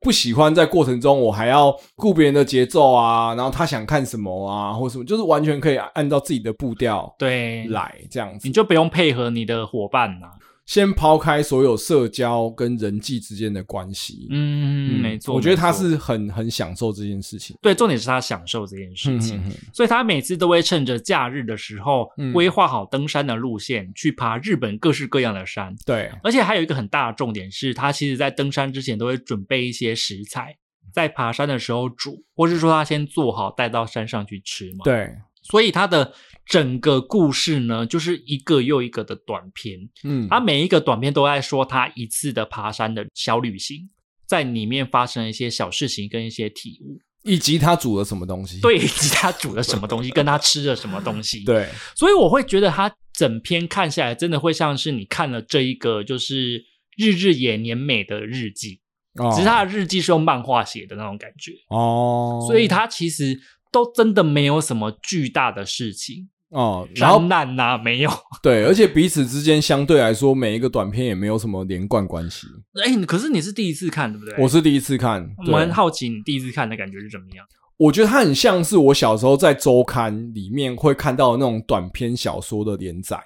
[0.00, 7.66] 不喜欢在过程中我还要顾别人的节奏啊，然后他想看什么啊，或什么，就是完全可以按照自己的步调对。
[7.68, 10.32] 来这样子，你就不用配合你的伙伴呐、啊。
[10.64, 17.56] 先抛开所有社交跟人际之间的关系，嗯，没错，我觉得他是很很享受这件事情。
[17.60, 25.74] 对，重点是他享受这件事情，嗯、哼哼所以他每次都会趁着假日的时候规划好登山的路线，嗯、去爬日本各式各样的山。
[25.84, 30.56] 对，而且还有一个很大的重点是，他其实在登山之前都会准备一些食材，
[30.92, 34.84] 在爬山的时候煮，或是说他先做好带到山上去吃嘛。
[34.84, 36.14] 对，所以他的。
[36.46, 39.78] 整个故事呢，就是一个又一个的短片。
[40.04, 43.88] 嗯，他每一个短片都在说他一次的爬山的小旅行，
[44.26, 48.60] 在里面发生一些小事情跟一些体悟，以及他煮了什么东西。
[48.60, 51.44] 对，以及他煮了什么东西，跟他吃了什么东西。
[51.46, 56.64] 对，所以我会觉得他整篇看下来，真的会像是你看了这一个就是
[56.96, 58.80] 日日也年美的日记，
[59.14, 61.52] 哦，只是他的日记是用漫画写的那种感觉。
[61.68, 63.40] 哦，所以他其实
[63.70, 66.28] 都真的没有什么巨大的事情。
[66.52, 68.10] 哦，然后难呐，没有
[68.42, 72.46] 对，而且彼此之间相对来说，每一个短片也没有什么连贯关系。
[72.84, 74.34] 哎，可是你是第一次看，对不对？
[74.38, 77.44] 我是第一次看，我很好奇你第一次看的感觉是怎么样？
[77.78, 83.18] 我觉得它很像是我小时候在周刊里面会看到的那种短篇小说的连载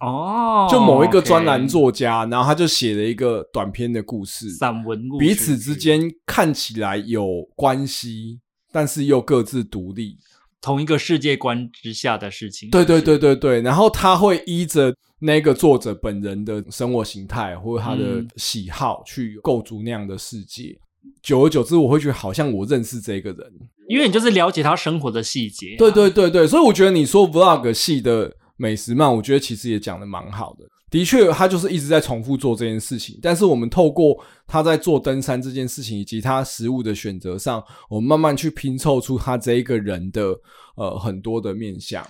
[0.00, 8.38] 哦，就某一个专栏作家，然后他就写了一个短篇的故事，散文故事，彼此之间看起来有关系，
[8.70, 10.18] 但是又各自独立。
[10.60, 20.76] 同一个世界观之下的事情，对对对对对，然后他会依着那个作者本人的生活形态或者他的喜好去构筑那样的世界。
[21.04, 23.52] 嗯、久而久之，我会觉得好像我认识这个人，
[23.88, 25.78] 因为你就是了解他生活的细节、啊。
[25.78, 30.64] 对对对对，所以我觉得你说 vlog 系的美食漫，我觉得其实也讲的蛮好的。
[30.90, 33.18] 的确，他就是一直在重复做这件事情。
[33.20, 40.34] 但是我们透过他在做登山这件事情，以及他食物的选择上，我们慢慢去拼凑出他这一个人的
[40.76, 42.02] 呃很多的面相。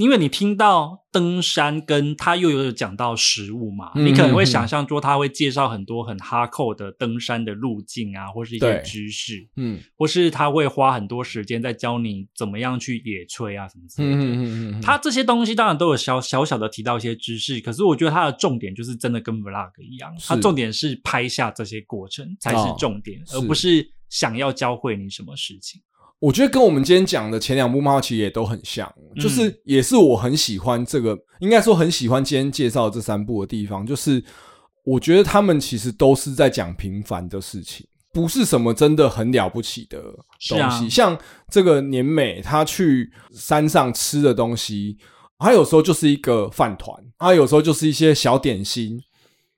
[0.00, 14.16] 因为你听到登山，跟他又有讲到食物嘛，嗯、你可能会想象说他会介绍很多很哈扣的登山的路径啊，或是一些知识，嗯，或是他会花很多时间在教你怎么样去野炊啊什么之类的。
[14.16, 25.82] 嗯嗯嗯嗯，他这些东西当然都有小小小的提到一些知识，可是我觉得他的重点就是真的跟 vlog 一样，他重点是拍下这些过程才是重点，哦、而不是想要教会你什么事情。
[26.20, 34.22] 我觉得跟我们今天讲的前两部漫画其实也都很像，就是也是我很喜欢这个，应该说很喜欢今天介绍这三部的地方，就是
[34.84, 39.98] 我觉得他们其实都是在讲平凡的事情，不是什么真的很了不起的
[40.48, 40.90] 东西。
[40.90, 41.18] 像
[41.50, 44.98] 这个年美，他去山上吃的东西，
[45.38, 49.00] 他有时候就是一个饭团，他有时候就是一些小点心。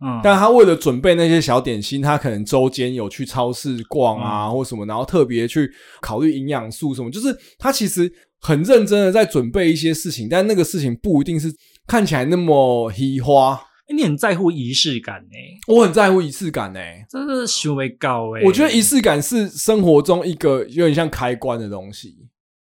[0.02, 11.52] 嗯，但他为了准备那些小点心，他可能周间有去超市逛啊，或什么，然后特别去考虑营养素什么，就是他其实很认真的在准备一些事情，但那个事情不一定是
[11.86, 13.54] 看起来那么稀花。
[13.88, 15.74] 欸，你很在乎仪式感呢？
[15.74, 16.80] 我很在乎仪式感呢，
[17.10, 18.42] 真的是修为高哎。
[18.44, 22.14] 我觉得仪式感是生活中一个有点像开关的东西。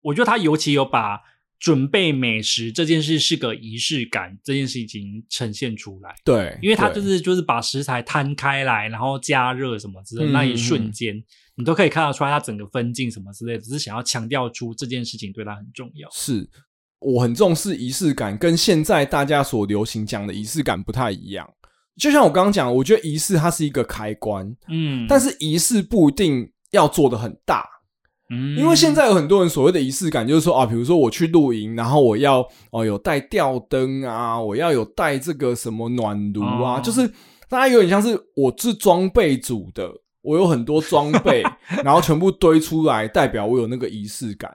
[0.02, 1.18] 我觉得他尤其有把。
[1.58, 6.14] 准备美食这件事是个仪式感，这件事已经呈现出来。
[6.24, 11.20] 对，因为他就是就是把食材摊开来，然后加热什么之类那一瞬间
[11.56, 16.08] 你都可以看得出来，他整个分镜什么之类的，只是想要强调出这件事情对他很重要。
[16.12, 16.48] 是，
[17.00, 21.48] 我很重视仪式感，跟现在大家所流行讲的仪式感不太一样。
[21.96, 27.64] 就像我刚刚讲，我觉得仪式它是一个开关，嗯，但是仪式不一定要做的很大。
[28.56, 37.08] 因为现在有很多人所谓的仪式感，就是说啊，比如说我去露营，然后我要哦有带吊灯啊，我要有带这个什么暖炉啊，哦、就是
[37.48, 41.42] 大家有点像是我是装备组的，我有很多装备，
[41.82, 44.50] 然后全部堆出来，代表我有那个仪式感。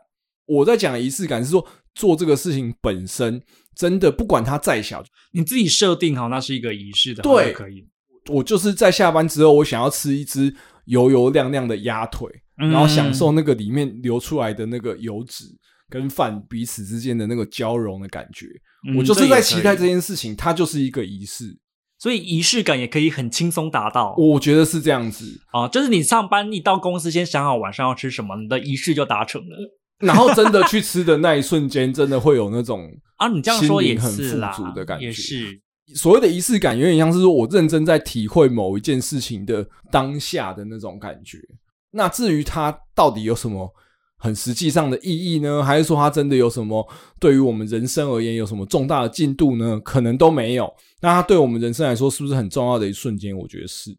[0.45, 1.65] 我在讲的仪式感是说，
[1.95, 3.41] 做这个事情本身
[3.75, 7.87] 真的不管它再小，你自己设定好那是一个仪式的，对，可以。
[8.29, 10.55] 我就是在下班之后，我想要吃一只
[10.85, 12.29] 油油亮亮的鸭腿。
[12.55, 15.43] 然后享受那个里面流出来的那个油脂
[15.89, 18.45] 跟饭彼此之间的那个交融的感觉，
[18.87, 21.57] 嗯、我就是在期待这件事情，它就是一个仪式，
[21.97, 24.13] 所以仪式感也可以很轻松达到。
[24.19, 29.79] 我觉得是这样子啊，就是你上班一到公司，先想好晚上要吃什么，你的仪式就达成了。
[29.97, 35.07] 然后真的去吃的那一瞬间，真的会有那种啊，你这样说也是很富足的感觉。
[35.07, 35.59] 也是
[35.95, 41.39] 所谓的仪式感，有点像是说我认真在体会某一件事情的当下的那种感觉。
[41.91, 43.71] 那至于它到底有什么
[44.17, 45.61] 很实际上的意义呢？
[45.61, 46.87] 还是说它真的有什么
[47.19, 49.79] 对于我们人生而言有什么重大的进度呢？
[49.81, 50.73] 可能都没有。
[51.01, 53.37] 那它对我们人生来说是不是很重要的一瞬间？
[53.37, 53.95] 我觉得是。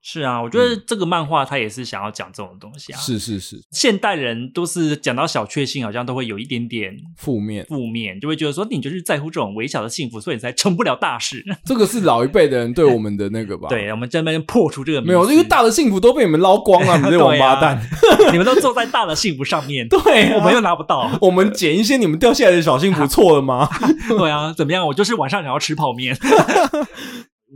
[0.00, 2.98] 是啊，我觉得这个漫画它也是想要讲这种东西啊。
[2.98, 11.44] 是是是，现代人都是讲到小确幸，好像都会有一点点负面，负面就会觉得说你就是在乎这种微小的幸福，所以你才成不了大事。
[11.66, 13.68] 这个是老一辈的人对我们的那个吧？
[13.68, 21.10] 对，我们这边破除这个没有，因为大的幸福都被你们捞光了，你们这王八 蛋，啊、你们都坐在大的幸福上面， 对、啊，我们又拿不到。
[21.20, 23.68] 我们捡一些你们掉下来的小幸福，错了吗？
[24.08, 24.86] 对啊，怎么样？
[24.86, 26.16] 我就是晚上想要吃泡面。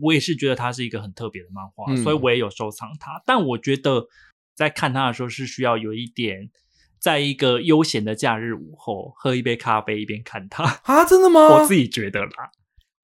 [0.01, 3.23] 我也是觉得它是一个很特别的漫画，嗯、所以我也有收藏它。
[3.27, 4.07] 但我觉得
[4.55, 6.49] 在看它的时候是需要有一点，
[6.99, 11.05] 在一个悠闲的假日午后，喝一杯咖啡一边看它啊？
[11.05, 11.49] 真的吗？
[11.49, 12.51] 我自己觉得啦，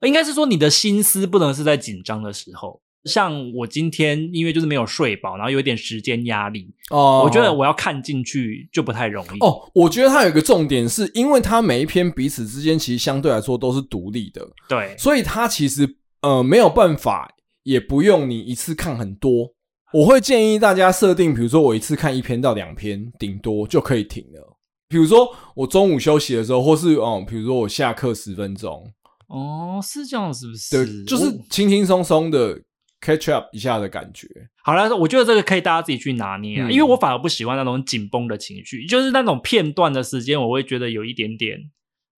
[0.03, 2.81] 应该是说你的心思不能是在紧张的时候。
[3.05, 9.71] 像我今天因为就是没有睡饱，然后有一点时间压力哦，我觉得我要看进去就不太容易哦。
[9.73, 15.98] 我觉得它有一个重点是，因为它每一篇彼此之间其实相对来说都是独立的，对，所以它其实。
[16.23, 19.55] 呃，没有办法，也不用你一次看很多。
[19.93, 24.59] 我会建议大家设定，比如说我一次看一篇到两篇，顶多就可以停了。
[24.89, 28.91] 比如说我中午休息的时候，或是哦，比如说我下课十分钟。
[29.29, 30.85] 哦，是这样，是不是？
[30.85, 32.59] 对，就是轻轻松松的
[33.01, 34.27] catch up 一下的感觉。
[34.63, 41.59] 好了，我觉得这个可以大家自己去拿捏啊，嗯、因为我反而不喜欢那种紧绷的情绪，就是那种片段的时间，我会觉得有一点点，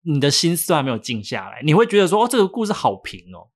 [0.03, 3.51] 你的心思还没有静下来，你会觉得说，哦，这个故事好平哦。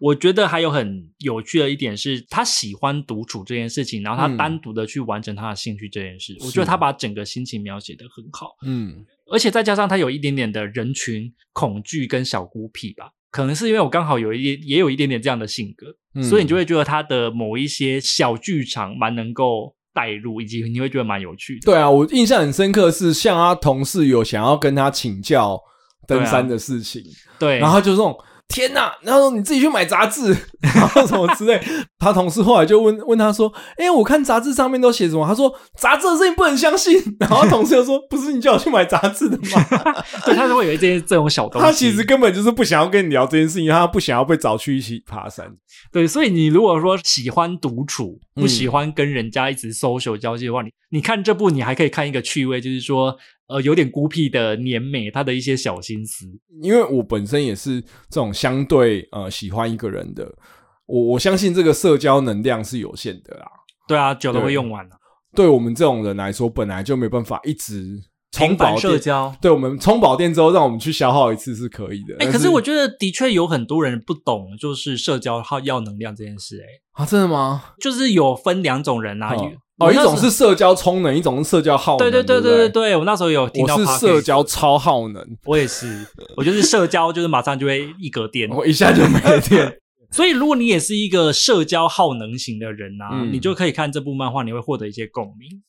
[0.00, 6.32] 我觉得还有很有趣的一点是，他喜欢独处这件事情，然后他单独的去完成他的兴趣这件事。
[6.40, 21.66] 嗯、我觉得他把整个心情描写的很好，嗯，而且再加上他有一点点的人群恐惧跟小孤僻吧，可能是因为我刚好有一点也有一点点这样的性格，嗯、所以你就会觉得他的某一些小剧场蛮能够带入，以及你会觉得蛮有趣的。
[21.66, 25.60] 对啊，我印象很深刻是，像他同事有想要跟他请教
[26.08, 27.02] 登山的事情，
[27.38, 28.18] 对，啊、对，然后就这种。
[28.50, 28.90] 天呐！
[29.02, 31.58] 然后你自己去买杂志， 然后什么之类。
[31.98, 37.00] 他同事后来就问问他说：“哎、欸，我看杂志上面都写什么？”他说：“杂志的事情不能相信。
[37.20, 39.64] ”然后同事又说：“不是你叫我去买杂志的吗？”
[40.26, 41.66] 对，他就会有一些这种小东西。
[41.66, 45.46] 他其实根本就是不想要跟你聊这件事情，他不想要被找去一起爬山。
[45.92, 53.16] 对，所以你如果说喜欢独处，不喜欢跟人家一直 social 交际的话，你你看这部，你还可以看一个趣味，就是说。
[53.50, 56.24] 呃，有点孤僻的年美，他的一些小心思。
[56.62, 60.32] 因为我本身也是这种相对呃喜欢一个人的，
[60.86, 63.46] 我我相信这个社交能量是有限的啦。
[63.88, 64.90] 对啊，久了会用完了。
[65.34, 69.34] 对我们这种人来说，本来就没办法一直充饱社交。
[69.42, 72.14] 对我们充饱电之后，让我们去消耗一次是可以的。
[72.20, 76.62] 哎、欸，可是我觉得的确有很多人不懂，就是社交耗要能量这件事、欸。
[76.62, 77.64] 哎，啊，真的吗？
[77.80, 79.34] 就是有分两种人啊。
[79.34, 79.52] 哦，
[79.88, 81.98] 一种是社交充能，一种是社交耗能。
[81.98, 83.76] 对对对对对对，我那时候有听到。
[83.76, 86.04] 我是社交超耗能，我也是，
[86.36, 89.78] 我就是社交，就是马上就会一格电， 我一下就没电。
[90.10, 95.62] 所以，如果你也是一个社交耗能型的人啊，嗯、你就可以看这部漫画，你会获得一些共鸣。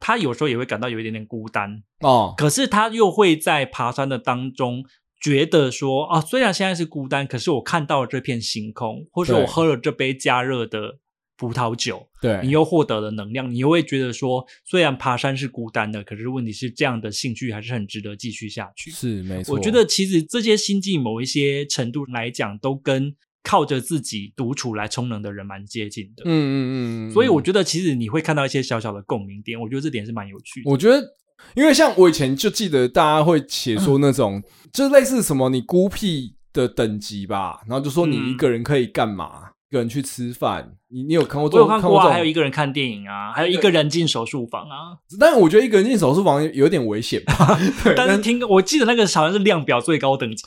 [0.00, 4.82] 他有时候也会感到有一点点孤单哦，可是他又会在爬山的当中
[5.20, 10.98] 觉得说啊，虽然现在是孤单，可是我看到了这片星空，或者我喝了这杯加热的。
[11.36, 18.90] 葡萄酒，对，你又获得了能量，你又会觉得说，虽然爬山是孤单的，可是问题是这样的兴趣还是很值得继续下去。
[18.90, 26.22] 是没错，我觉得其实这些心境某一些程度来讲，都跟靠着自己独处来充能的人蛮接近的。
[26.26, 30.70] 嗯嗯嗯，所以我觉得其实你会看到一些小小的共鸣点，我觉得这点是蛮有趣的。
[30.70, 31.02] 我觉得，
[31.56, 39.51] 因为像我以前就记得大家会写说那种，嗯、就类似什么你孤僻的等级吧，然后就说你一个人可以干嘛。
[39.72, 41.66] 嗯一个人去吃饭，你你有看过这种？
[41.66, 44.98] 我有看过啊，还有一个人看电影啊，还有一个人进手术房啊。
[45.18, 47.58] 但我觉得一个人进手术房有点危险吧。
[47.96, 50.44] 但是听，我记得那个好像是量表最高等级。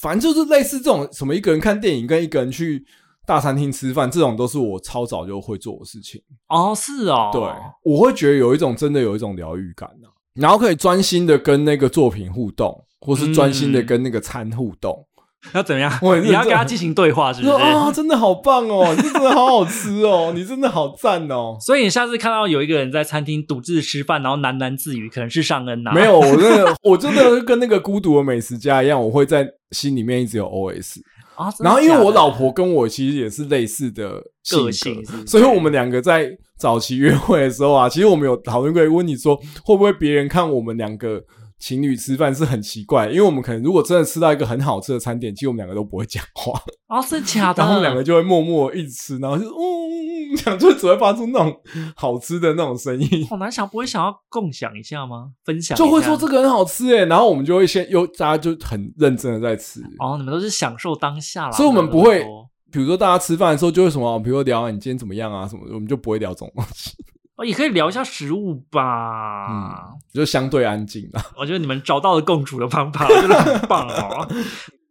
[0.00, 2.84] 反正就是类似这种什么一个人看电影跟一个人去
[3.24, 6.20] 大餐厅吃饭，这种都是我超早就会做的事情。
[6.48, 7.30] 哦，是哦。
[7.32, 7.42] 对，
[7.84, 15.06] 我会觉得有一种真的有一种疗愈感啊，然后可以专心的跟那个作品互动，或是专心的跟那个餐互动。
[15.44, 15.92] 嗯 要怎么样？
[16.24, 17.52] 你要跟他进行对话，是不是？
[17.54, 18.92] 啊，真的好棒哦！
[18.96, 20.32] 你真的好好吃哦！
[20.34, 21.56] 你真的好赞哦！
[21.60, 25.92] 所以你下次看到有一个人在餐厅独自吃饭，然后喃喃自语，可能是尚恩呐。
[25.94, 30.96] 没有，我真的， 我真的跟那个孤独的美食家一样，我会在心里面一直有 OS
[31.36, 31.52] 啊。
[31.60, 34.20] 然后，因为我老婆跟我其实也是类似的
[34.50, 36.28] 个性，所以我们两个在
[36.58, 41.22] 早期约会的时候啊，其实我们有讨论过，问你说会不会别人看我们两个。
[41.58, 46.52] 情侣吃饭是很奇怪，因为我们可能如果真的吃到一个很好吃的餐点，其实我们两个都不会讲话。
[46.88, 47.62] 哦，是假的。
[47.64, 51.56] 然后两个就会默默一直吃，然后就嗯讲就只会发出那种
[51.96, 53.26] 好吃的那种声音。
[53.28, 55.30] 好难想，不会想要共享一下吗？
[55.44, 59.80] 分享就会说这个很好吃哎，然后我们就会先又大家就很认真的在吃。
[59.98, 61.52] 哦，你们都是享受当下啦。
[61.52, 62.24] 所以我们不会
[62.70, 66.92] 比如说大家吃饭的时候就会什么，比如说聊你今天怎么样啊什么的，我们就不会聊这种东西。
[67.36, 71.24] 哦，也可以聊一下食物吧，嗯，就相对安静啊。
[71.36, 74.26] 我觉得你们找到了共处的方法，真的很棒哦。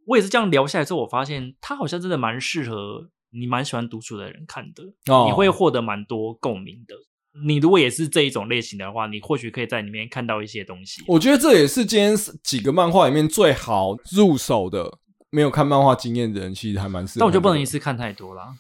[0.06, 6.96] 我也是这样聊下来之后，我发现他好像真的蛮适合你蛮喜欢独处的人看的，哦，你会获得蛮多共鸣的。
[7.46, 11.04] 你如果也是这一种类型的话，你或许可以在里面看到一些东西。
[11.08, 15.00] 我觉得这也是今天几个漫画里面最好入手的。
[15.32, 17.20] 没有看漫画经验的人，其实还蛮适合。
[17.20, 18.56] 但我就不能一次看太多啦。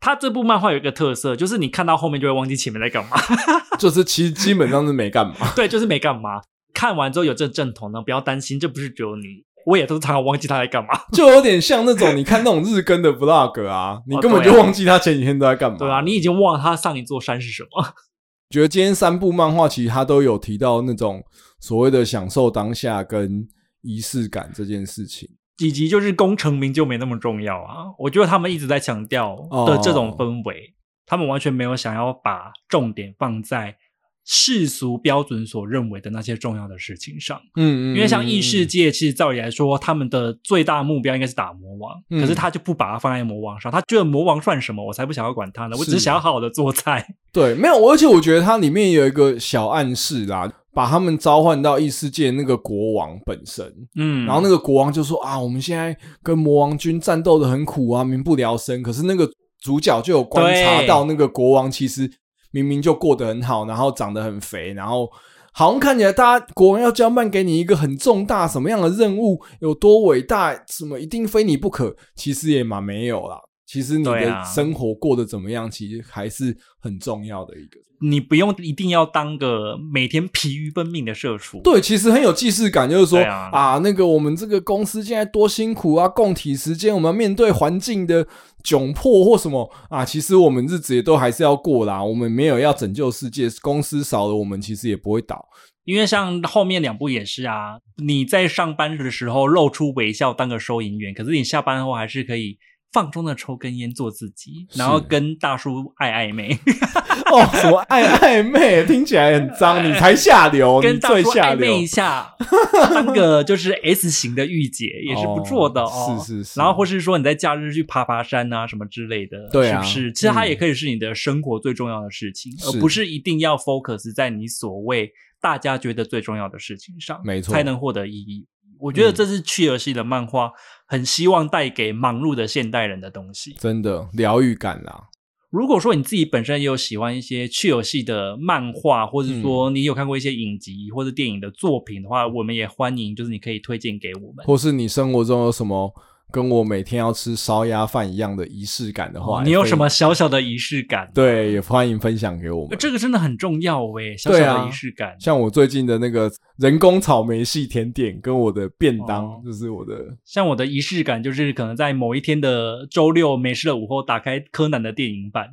[0.00, 3.16] 他这部漫画有一个特色，就是你看到后面就会忘记前面在干嘛。
[3.78, 5.34] 就是其实基本上是没干嘛。
[5.54, 6.40] 对，就是没干嘛。
[6.74, 10.88] 看完之后有这正统呢，不要担心，这不是只有你，我也都常常忘记他在干嘛。
[11.12, 15.76] 就有点像那种你看那种日更的 vlog 啊，你根本就忘记他前几天都在干嘛。
[15.78, 17.94] 对啊，你已经忘了他上一座山是什么。
[18.50, 21.24] 觉得今天三部漫画其实他都有提到那种
[21.58, 23.48] 所谓的享受当下跟
[23.80, 25.28] 仪式感这件事情。
[25.58, 29.36] 以及就是功成名就没那么重要啊，我觉得他们一直在强调
[29.66, 30.70] 的这种氛围，oh.
[31.06, 33.76] 他们完全没有想要把重点放在
[34.24, 37.40] 世俗标准所认为的那些重要的事情上。
[37.56, 44.86] 嗯嗯，因为像异世界，其实照理来说，他们的最大目标应该是打魔王，嗯，可是他就不把它放在魔王上，他觉得魔王算什么？
[44.86, 47.16] 我才不想要管他呢，我只是想要好好的做菜。
[47.32, 50.50] 对，没有，而且我觉得它里面有一个小暗示啦。
[50.74, 58.82] 把他们召唤到异世界那个国王本身，嗯，然后那个国王就说啊，我们现在跟魔王军战斗的很苦啊，民不聊生。
[58.82, 62.10] 可是那个主角就有观察到，那个国王其实
[62.50, 65.08] 明明就过得很好，然后长得很肥，然后
[65.52, 73.38] 好像看起来大家国王要交办给你一个很重大什么样的任务，有多伟大，什么一定非你不可，其实也蛮没有啦。
[73.66, 77.78] 其实你的生活过得怎么样，其实还是很重要的一个。
[78.02, 81.60] 你不用一定要当个每天疲于奔命的社畜。
[81.62, 88.26] 对，其实很有既视感，就是说啊，啊，那个我们这个公司现在多辛苦啊，供体时间，我们要面对环境的
[88.64, 92.02] 窘迫或什么啊，其实我们日子也都还是要过啦。
[92.02, 95.46] 我们没有要拯救世界，公司少了我们其实也不会倒。
[95.84, 102.58] 因为像后面两部也是啊，你在上班的时候露出微笑当个收银员，可是你下班后还是可以。
[102.92, 106.58] 放松的抽根烟做自己，然后跟大叔爱暧昧。
[107.32, 108.84] 哦，什么爱暧昧？
[108.84, 112.34] 听起来很脏，你才下流， 跟大叔暧昧一下，
[112.92, 115.88] 当个就是 S 型的御姐也是不错的哦。
[115.90, 116.60] 哦是是是。
[116.60, 120.12] 然后或是说你在假日去爬爬山啊什么之类的，对啊，是不是？
[120.12, 128.46] 其实它也可以是你的生活最重要的事情，嗯、而不是一定要 focus 在你所谓大家觉得最重要的事情上，没错，才能获得意义。
[128.82, 130.50] 我觉得这是趣游戏的漫画，
[130.86, 135.04] 很希望带给忙碌的现代人的东西，真的疗愈感啦。
[135.50, 145.92] 如果说你自己本身也有喜欢一些趣游戏的漫画，或者说你有看过一些影集或者电影的作品的话，我们也欢迎，就是你可以推荐给我们，或是你生活中有什么。
[146.32, 151.10] 跟我每天要吃烧鸭饭一样的仪式感的话，你有什么小小的仪式感？
[151.14, 152.76] 对，也欢迎分享给我们。
[152.78, 155.14] 这个真的很重要诶，小小的仪式感。
[155.20, 159.92] 像我最近的那个人工草莓系甜点，跟我的便当，就是我的。
[160.24, 165.48] 像我的仪式感，就是可能在某一天的周六没事的午后，打开柯南的电影版，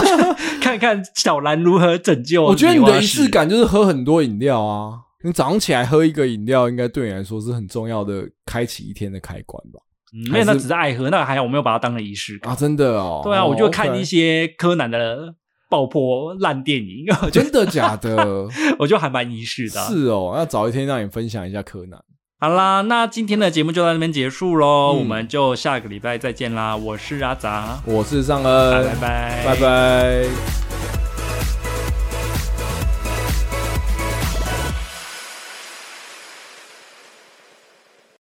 [0.62, 2.44] 看看小兰如何拯救。
[2.44, 9.80] 我觉得你的仪式感就是喝很多饮料啊，你早上起来喝一个饮料，应该对你来说是很重要的，开启一天的开关吧。
[10.30, 12.56] 没有，那只是爱喝，那个还好，我没有把它当成仪式感啊！
[12.56, 15.34] 真的哦，对啊，我就看一些柯南的
[15.68, 18.46] 爆破烂电影，哦、真的假的？
[18.78, 19.80] 我就还蛮仪式的。
[19.86, 21.98] 是哦，那早一天让你分享一下柯南。
[22.40, 26.76] 好啦，那今天的节目就到这边结束喽，嗯、我们就下个礼拜再见啦！
[26.76, 30.63] 我是阿杂，我是尚恩，拜拜，拜拜。